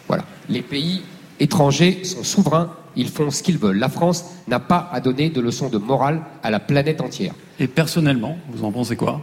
Voilà. 0.07 0.25
Les 0.49 0.61
pays 0.61 1.01
étrangers 1.39 2.03
sont 2.03 2.23
souverains, 2.23 2.71
ils 2.95 3.09
font 3.09 3.31
ce 3.31 3.41
qu'ils 3.41 3.57
veulent. 3.57 3.77
La 3.77 3.89
France 3.89 4.25
n'a 4.47 4.59
pas 4.59 4.89
à 4.91 4.99
donner 4.99 5.29
de 5.29 5.41
leçons 5.41 5.69
de 5.69 5.77
morale 5.77 6.21
à 6.43 6.51
la 6.51 6.59
planète 6.59 7.01
entière. 7.01 7.33
Et 7.59 7.67
personnellement, 7.67 8.37
vous 8.49 8.63
en 8.65 8.71
pensez 8.71 8.95
quoi? 8.95 9.21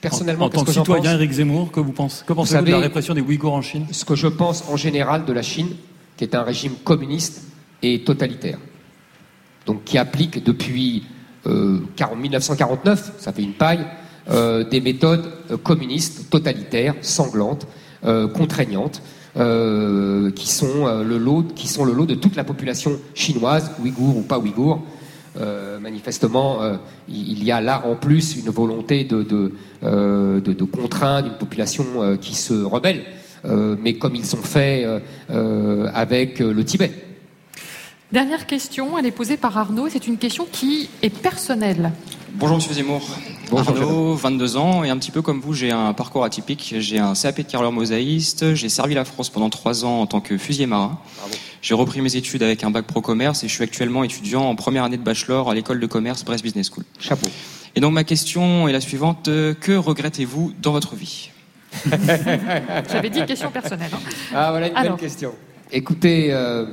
Personnellement, 0.00 0.46
en, 0.46 0.50
tant 0.50 0.64
que, 0.64 0.72
citoyen 0.72 1.14
Éric 1.14 1.32
Zemmour, 1.32 1.70
que 1.70 1.80
vous 1.80 1.92
pensez? 1.92 2.24
Que 2.24 2.32
pensez-vous 2.32 2.64
de 2.64 2.70
la 2.70 2.78
répression 2.78 3.12
des 3.12 3.20
Ouïghours 3.20 3.52
en 3.52 3.60
Chine? 3.60 3.86
Ce 3.90 4.04
que 4.04 4.14
je 4.14 4.28
pense 4.28 4.64
en 4.68 4.76
général 4.76 5.24
de 5.24 5.32
la 5.32 5.42
Chine, 5.42 5.74
qui 6.16 6.24
est 6.24 6.34
un 6.34 6.42
régime 6.42 6.72
communiste 6.84 7.42
et 7.82 8.02
totalitaire, 8.02 8.58
donc 9.66 9.84
qui 9.84 9.98
applique 9.98 10.42
depuis 10.42 11.04
euh, 11.46 11.80
1949, 12.16 13.12
ça 13.18 13.32
fait 13.32 13.42
une 13.42 13.52
paille, 13.52 13.80
euh, 13.80 13.99
des 14.28 14.80
méthodes 14.80 15.24
euh, 15.50 15.56
communistes, 15.56 16.30
totalitaires, 16.30 16.94
sanglantes, 17.00 17.66
euh, 18.04 18.28
contraignantes, 18.28 19.02
qui 20.34 20.48
sont 20.48 20.86
le 21.04 21.16
lot, 21.16 21.42
de 21.42 22.14
toute 22.14 22.34
la 22.34 22.42
population 22.42 22.98
chinoise, 23.14 23.70
ouïghour 23.80 24.16
ou 24.16 24.22
pas 24.22 24.40
ouïghour, 24.40 24.82
manifestement, 25.80 26.58
il 27.08 27.44
y 27.44 27.52
a 27.52 27.60
là 27.60 27.84
en 27.86 27.94
plus 27.94 28.34
une 28.36 28.50
volonté 28.50 29.04
de, 29.04 29.22
de, 29.22 30.40
de 30.40 30.64
contraindre 30.64 31.28
une 31.28 31.38
population 31.38 31.84
qui 32.20 32.34
se 32.34 32.54
rebelle, 32.54 33.04
mais 33.80 33.94
comme 33.94 34.16
ils 34.16 34.26
sont 34.26 34.42
faits 34.42 34.84
avec 35.28 36.40
le 36.40 36.64
Tibet. 36.64 36.90
Dernière 38.12 38.46
question, 38.46 38.98
elle 38.98 39.06
est 39.06 39.12
posée 39.12 39.36
par 39.36 39.56
Arnaud. 39.56 39.88
C'est 39.88 40.08
une 40.08 40.18
question 40.18 40.44
qui 40.50 40.90
est 41.00 41.16
personnelle. 41.16 41.92
Bonjour 42.34 42.56
Monsieur 42.56 42.74
Zemmour. 42.74 43.02
Bonjour, 43.52 43.68
Arnaud, 43.68 44.14
22 44.14 44.56
ans, 44.56 44.82
et 44.82 44.90
un 44.90 44.98
petit 44.98 45.12
peu 45.12 45.22
comme 45.22 45.40
vous, 45.40 45.54
j'ai 45.54 45.70
un 45.70 45.92
parcours 45.92 46.24
atypique. 46.24 46.74
J'ai 46.78 46.98
un 46.98 47.14
CAP 47.14 47.36
de 47.38 47.42
carreleur 47.42 47.70
mosaïste, 47.70 48.56
j'ai 48.56 48.68
servi 48.68 48.94
la 48.94 49.04
France 49.04 49.28
pendant 49.30 49.48
trois 49.48 49.84
ans 49.84 50.00
en 50.00 50.06
tant 50.06 50.20
que 50.20 50.36
fusilier 50.38 50.66
marin. 50.66 50.98
J'ai 51.62 51.74
repris 51.74 52.00
mes 52.00 52.16
études 52.16 52.42
avec 52.42 52.64
un 52.64 52.70
bac 52.72 52.84
pro 52.84 53.00
commerce 53.00 53.44
et 53.44 53.48
je 53.48 53.54
suis 53.54 53.62
actuellement 53.62 54.02
étudiant 54.02 54.42
en 54.42 54.56
première 54.56 54.82
année 54.82 54.96
de 54.96 55.04
bachelor 55.04 55.48
à 55.48 55.54
l'école 55.54 55.78
de 55.78 55.86
commerce 55.86 56.24
Brest 56.24 56.42
Business 56.42 56.68
School. 56.68 56.82
Chapeau. 56.98 57.28
Et 57.76 57.80
donc 57.80 57.92
ma 57.92 58.02
question 58.02 58.66
est 58.66 58.72
la 58.72 58.80
suivante 58.80 59.26
que 59.26 59.76
regrettez-vous 59.76 60.52
dans 60.60 60.72
votre 60.72 60.96
vie? 60.96 61.30
J'avais 62.90 63.10
dit 63.10 63.24
question 63.24 63.52
personnelle. 63.52 63.90
Hein. 63.94 64.00
Ah 64.34 64.50
voilà 64.50 64.66
une 64.66 64.74
belle 64.74 64.96
question. 64.96 65.32
Écoutez. 65.70 66.32
Euh, 66.32 66.66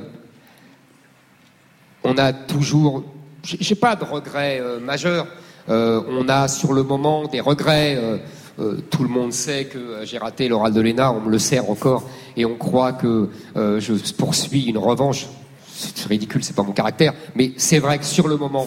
on 2.08 2.16
a 2.16 2.32
toujours, 2.32 3.04
j'ai 3.42 3.74
pas 3.74 3.94
de 3.94 4.04
regrets 4.04 4.58
euh, 4.60 4.80
majeurs. 4.80 5.26
Euh, 5.68 6.00
on 6.08 6.26
a 6.28 6.48
sur 6.48 6.72
le 6.72 6.82
moment 6.82 7.26
des 7.26 7.40
regrets. 7.40 7.96
Euh, 7.96 8.76
tout 8.90 9.02
le 9.02 9.10
monde 9.10 9.32
sait 9.32 9.66
que 9.66 10.00
j'ai 10.04 10.18
raté 10.18 10.48
l'oral 10.48 10.72
de 10.72 10.80
l'ENA, 10.80 11.12
on 11.12 11.20
me 11.20 11.30
le 11.30 11.38
sert 11.38 11.70
encore, 11.70 12.08
et 12.36 12.44
on 12.44 12.56
croit 12.56 12.92
que 12.92 13.28
je 13.54 14.12
poursuis 14.14 14.64
une 14.64 14.78
revanche. 14.78 15.28
C'est 15.68 16.08
ridicule, 16.08 16.42
c'est 16.42 16.56
pas 16.56 16.64
mon 16.64 16.72
caractère, 16.72 17.14
mais 17.36 17.52
c'est 17.56 17.78
vrai 17.78 17.98
que 17.98 18.04
sur 18.04 18.26
le 18.26 18.36
moment, 18.36 18.66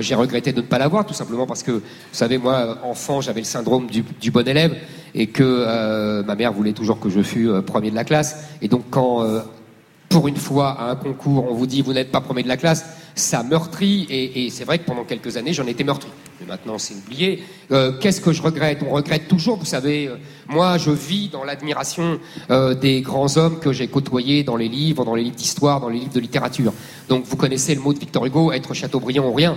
j'ai 0.00 0.14
regretté 0.14 0.54
de 0.54 0.62
ne 0.62 0.66
pas 0.66 0.78
l'avoir, 0.78 1.04
tout 1.04 1.12
simplement 1.12 1.46
parce 1.46 1.62
que, 1.62 1.72
vous 1.72 1.82
savez, 2.12 2.38
moi, 2.38 2.78
enfant, 2.82 3.20
j'avais 3.20 3.40
le 3.40 3.46
syndrome 3.46 3.88
du, 3.88 4.30
bon 4.30 4.48
élève, 4.48 4.74
et 5.14 5.26
que 5.26 6.22
ma 6.22 6.34
mère 6.34 6.54
voulait 6.54 6.72
toujours 6.72 6.98
que 6.98 7.10
je 7.10 7.20
fût 7.20 7.50
premier 7.66 7.90
de 7.90 7.94
la 7.94 8.04
classe, 8.04 8.42
et 8.62 8.68
donc 8.68 8.84
quand 8.88 9.22
pour 10.08 10.28
une 10.28 10.36
fois 10.36 10.70
à 10.70 10.90
un 10.90 10.96
concours, 10.96 11.46
on 11.50 11.54
vous 11.54 11.66
dit 11.66 11.82
vous 11.82 11.92
n'êtes 11.92 12.10
pas 12.10 12.20
premier 12.20 12.42
de 12.42 12.48
la 12.48 12.56
classe, 12.56 12.84
ça 13.16 13.42
meurtrit, 13.42 14.06
et, 14.10 14.50
c'est 14.50 14.64
vrai 14.64 14.78
que 14.78 14.84
pendant 14.84 15.04
quelques 15.04 15.38
années, 15.38 15.54
j'en 15.54 15.66
étais 15.66 15.84
meurtri. 15.84 16.10
Mais 16.38 16.46
maintenant, 16.46 16.76
c'est 16.76 16.94
oublié. 16.94 17.42
Euh, 17.72 17.92
qu'est-ce 17.98 18.20
que 18.20 18.30
je 18.30 18.42
regrette? 18.42 18.80
On 18.86 18.92
regrette 18.92 19.26
toujours, 19.26 19.56
vous 19.56 19.64
savez, 19.64 20.06
euh, 20.06 20.16
moi, 20.48 20.76
je 20.76 20.90
vis 20.90 21.30
dans 21.30 21.42
l'admiration 21.42 22.20
euh, 22.50 22.74
des 22.74 23.00
grands 23.00 23.38
hommes 23.38 23.58
que 23.58 23.72
j'ai 23.72 23.88
côtoyés 23.88 24.44
dans 24.44 24.56
les 24.56 24.68
livres, 24.68 25.02
dans 25.06 25.14
les 25.14 25.24
livres 25.24 25.36
d'histoire, 25.36 25.80
dans 25.80 25.88
les 25.88 25.98
livres 25.98 26.12
de 26.12 26.20
littérature. 26.20 26.74
Donc, 27.08 27.24
vous 27.24 27.36
connaissez 27.36 27.74
le 27.74 27.80
mot 27.80 27.94
de 27.94 27.98
Victor 27.98 28.26
Hugo, 28.26 28.52
être 28.52 28.74
Chateaubriand 28.74 29.26
ou 29.26 29.32
rien. 29.32 29.56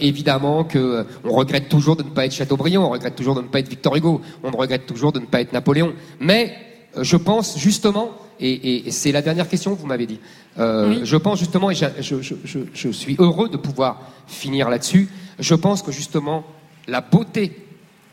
évidemment 0.00 0.64
que 0.64 1.04
on 1.24 1.32
regrette 1.32 1.68
toujours 1.68 1.96
de 1.96 2.02
ne 2.02 2.08
pas 2.08 2.24
être 2.24 2.32
Chateaubriand, 2.32 2.84
on 2.84 2.90
regrette 2.90 3.16
toujours 3.16 3.34
de 3.34 3.42
ne 3.42 3.48
pas 3.48 3.58
être 3.58 3.68
Victor 3.68 3.94
Hugo, 3.94 4.22
on 4.42 4.50
regrette 4.50 4.86
toujours 4.86 5.12
de 5.12 5.20
ne 5.20 5.26
pas 5.26 5.42
être 5.42 5.52
Napoléon. 5.52 5.92
Mais 6.20 6.56
je 6.98 7.16
pense 7.16 7.58
justement 7.58 8.12
et, 8.40 8.90
c'est 8.90 9.12
la 9.12 9.22
dernière 9.22 9.48
question 9.48 9.74
que 9.74 9.80
vous 9.80 9.86
m'avez 9.86 10.06
dit. 10.06 10.20
Euh, 10.58 11.00
je 11.04 11.16
pense 11.16 11.38
justement, 11.38 11.70
et 11.70 11.74
je, 11.74 12.90
suis 12.90 13.16
heureux 13.18 13.48
de 13.48 13.56
pouvoir 13.56 14.00
finir 14.26 14.70
là-dessus, 14.70 15.08
je 15.38 15.54
pense 15.54 15.82
que 15.82 15.92
justement, 15.92 16.44
la 16.86 17.00
beauté 17.00 17.56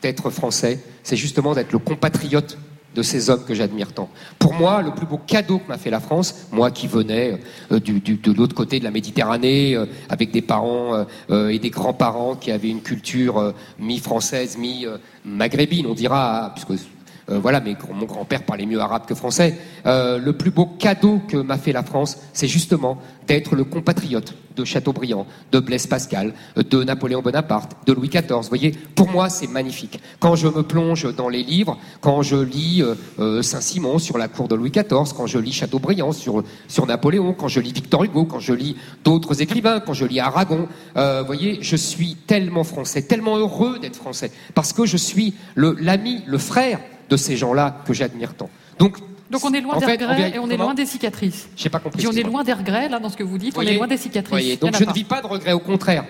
d'être 0.01 0.29
français, 0.29 0.79
c'est 1.03 1.15
justement 1.15 1.53
d'être 1.53 1.71
le 1.71 1.79
compatriote 1.79 2.57
de 2.93 3.01
ces 3.01 3.29
hommes 3.29 3.43
que 3.43 3.53
j'admire 3.53 3.91
tant. 3.91 4.09
Pour 4.39 4.53
moi, 4.53 4.81
le 4.81 4.91
plus 4.91 5.05
beau 5.05 5.17
cadeau 5.17 5.59
que 5.59 5.67
m'a 5.67 5.77
fait 5.77 5.89
la 5.89 5.99
France, 5.99 6.47
moi 6.51 6.71
qui 6.71 6.88
venais 6.88 7.41
euh, 7.71 7.79
de 7.79 8.31
l'autre 8.31 8.55
côté 8.55 8.79
de 8.79 8.85
la 8.85 8.91
Méditerranée, 8.91 9.75
euh, 9.75 9.85
avec 10.07 10.31
des 10.31 10.41
parents 10.41 11.05
et 11.29 11.59
des 11.59 11.69
grands-parents 11.69 12.35
qui 12.35 12.51
avaient 12.51 12.69
une 12.69 12.81
culture 12.81 13.53
mi-française, 13.79 14.57
mi-maghrébine, 14.57 15.88
on 15.88 15.93
dira, 15.93 16.53
puisque 16.55 16.81
euh, 17.29 17.39
voilà, 17.39 17.59
mais 17.59 17.75
mon 17.91 18.05
grand-père 18.05 18.43
parlait 18.43 18.65
mieux 18.65 18.79
arabe 18.79 19.05
que 19.07 19.15
français. 19.15 19.57
Euh, 19.85 20.19
le 20.19 20.33
plus 20.33 20.51
beau 20.51 20.65
cadeau 20.65 21.21
que 21.27 21.38
m'a 21.38 21.57
fait 21.57 21.71
la 21.71 21.83
France, 21.83 22.17
c'est 22.33 22.47
justement 22.47 22.99
d'être 23.27 23.55
le 23.55 23.63
compatriote 23.63 24.35
de 24.55 24.63
Chateaubriand, 24.63 25.25
de 25.51 25.59
Blaise 25.59 25.88
Pascal, 25.88 26.33
de 26.55 26.83
Napoléon 26.83 27.21
Bonaparte, 27.21 27.75
de 27.88 27.93
Louis 27.93 28.07
XIV. 28.07 28.27
Vous 28.29 28.43
voyez, 28.47 28.71
pour 28.93 29.09
moi, 29.09 29.29
c'est 29.29 29.47
magnifique. 29.47 29.99
Quand 30.19 30.35
je 30.35 30.47
me 30.47 30.61
plonge 30.61 31.13
dans 31.15 31.27
les 31.27 31.43
livres, 31.43 31.77
quand 31.99 32.21
je 32.21 32.38
lis 32.38 32.83
euh, 33.19 33.41
Saint-Simon 33.41 33.97
sur 33.97 34.17
la 34.17 34.27
cour 34.27 34.47
de 34.47 34.55
Louis 34.55 34.69
XIV, 34.69 35.13
quand 35.17 35.25
je 35.25 35.39
lis 35.39 35.51
Chateaubriand 35.51 36.11
sur, 36.11 36.43
sur 36.67 36.85
Napoléon, 36.85 37.33
quand 37.33 37.47
je 37.47 37.59
lis 37.59 37.73
Victor 37.73 38.03
Hugo, 38.03 38.25
quand 38.25 38.39
je 38.39 38.53
lis 38.53 38.77
d'autres 39.03 39.41
écrivains, 39.41 39.79
quand 39.79 39.93
je 39.93 40.05
lis 40.05 40.19
Aragon, 40.19 40.67
vous 40.95 41.25
voyez, 41.25 41.57
je 41.61 41.75
suis 41.75 42.15
tellement 42.27 42.63
français, 42.63 43.01
tellement 43.01 43.38
heureux 43.38 43.79
d'être 43.79 43.95
français, 43.95 44.31
parce 44.53 44.71
que 44.71 44.85
je 44.85 44.97
suis 44.97 45.33
l'ami, 45.55 46.21
le 46.27 46.38
frère 46.38 46.79
de 47.10 47.18
ces 47.18 47.38
gens-là 47.38 47.82
que 47.86 47.94
j'admire 47.94 48.34
tant. 48.34 48.50
Donc, 48.80 48.98
donc 49.30 49.44
on 49.44 49.54
est 49.54 49.62
loin 49.62 49.78
des 49.78 49.86
regrets 49.86 50.32
et 50.36 50.39
on 50.39 50.50
est 50.50 50.58
loin 50.58 50.74
des 50.74 50.86
cicatrices. 50.86 51.48
J'ai 51.56 51.70
pas 51.70 51.80
compris. 51.80 52.06
on 52.08 52.12
est 52.12 52.24
loin 52.24 52.44
des 52.44 52.54
regrets 52.54 52.89
là 52.89 53.00
dans 53.00 53.10
ce 53.10 53.18
que 53.18 53.24
vous 53.24 53.38
dites. 53.38 53.58
on 53.58 53.62
est 53.62 53.76
loin 53.76 53.88
des 53.88 53.98
cicatrices. 53.98 54.30
Voyez, 54.30 54.58
donc 54.58 54.76
je 54.76 54.84
ne 54.84 54.94
vis 54.94 55.04
pas 55.04 55.22
de 55.22 55.28
regrets, 55.28 55.54
au 55.54 55.60
contraire. 55.60 56.06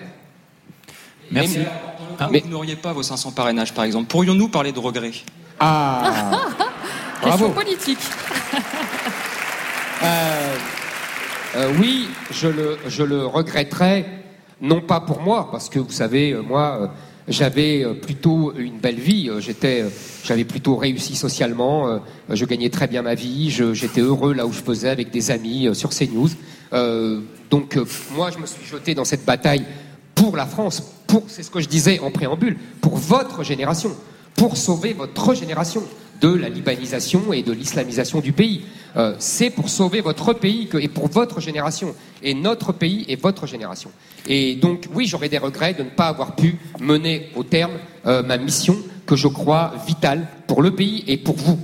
Merci. 1.30 1.58
Mais, 2.30 2.40
vous 2.40 2.50
n'auriez 2.50 2.76
pas 2.76 2.92
vos 2.92 3.02
500 3.02 3.32
parrainages, 3.32 3.74
par 3.74 3.84
exemple. 3.84 4.06
Pourrions-nous 4.06 4.48
parler 4.48 4.72
de 4.72 4.78
regrets? 4.78 5.12
Ah 5.58 6.30
Question 7.22 7.50
politique. 7.50 7.98
Euh, 10.02 10.56
euh, 11.56 11.72
oui, 11.80 12.08
je 12.30 12.48
le, 12.48 12.78
je 12.86 13.02
le 13.02 13.24
regretterais, 13.24 14.04
non 14.60 14.82
pas 14.82 15.00
pour 15.00 15.22
moi, 15.22 15.50
parce 15.50 15.70
que 15.70 15.78
vous 15.78 15.90
savez, 15.90 16.32
euh, 16.32 16.42
moi, 16.42 16.92
j'avais 17.28 17.84
euh, 17.84 17.94
plutôt 17.94 18.52
une 18.56 18.78
belle 18.78 18.98
vie. 18.98 19.28
Euh, 19.28 19.40
euh, 19.64 19.90
j'avais 20.24 20.44
plutôt 20.44 20.76
réussi 20.76 21.16
socialement. 21.16 22.00
Je 22.28 22.44
gagnais 22.44 22.70
très 22.70 22.86
bien 22.86 23.02
ma 23.02 23.14
vie. 23.14 23.50
j'étais 23.50 24.00
heureux 24.00 24.34
là 24.34 24.46
où 24.46 24.52
je 24.52 24.60
faisais 24.60 24.88
avec 24.88 25.10
des 25.10 25.30
amis 25.30 25.68
sur 25.72 25.90
CNews. 25.90 26.30
Donc 27.50 27.78
moi, 28.14 28.30
je 28.30 28.38
me 28.38 28.46
suis 28.46 28.66
jeté 28.66 28.94
dans 28.94 29.04
cette 29.04 29.24
bataille 29.24 29.64
pour 30.14 30.36
la 30.36 30.46
France. 30.46 30.82
Pour, 31.06 31.22
c'est 31.28 31.44
ce 31.44 31.50
que 31.50 31.60
je 31.60 31.68
disais 31.68 32.00
en 32.00 32.10
préambule, 32.10 32.56
pour 32.80 32.96
votre 32.96 33.44
génération, 33.44 33.90
pour 34.34 34.56
sauver 34.56 34.92
votre 34.92 35.34
génération 35.34 35.84
de 36.20 36.28
la 36.28 36.48
libanisation 36.48 37.32
et 37.32 37.42
de 37.42 37.52
l'islamisation 37.52 38.20
du 38.20 38.32
pays. 38.32 38.62
Euh, 38.96 39.14
c'est 39.18 39.50
pour 39.50 39.68
sauver 39.68 40.00
votre 40.00 40.32
pays 40.32 40.68
et 40.80 40.88
pour 40.88 41.08
votre 41.08 41.40
génération, 41.40 41.94
et 42.22 42.34
notre 42.34 42.72
pays 42.72 43.04
et 43.08 43.16
votre 43.16 43.46
génération. 43.46 43.90
Et 44.26 44.56
donc, 44.56 44.88
oui, 44.94 45.06
j'aurais 45.06 45.28
des 45.28 45.38
regrets 45.38 45.74
de 45.74 45.82
ne 45.82 45.90
pas 45.90 46.06
avoir 46.06 46.34
pu 46.34 46.56
mener 46.80 47.28
au 47.36 47.42
terme 47.42 47.74
euh, 48.06 48.22
ma 48.22 48.38
mission 48.38 48.76
que 49.04 49.16
je 49.16 49.28
crois 49.28 49.74
vitale 49.86 50.26
pour 50.46 50.62
le 50.62 50.74
pays 50.74 51.04
et 51.06 51.18
pour 51.18 51.36
vous. 51.36 51.58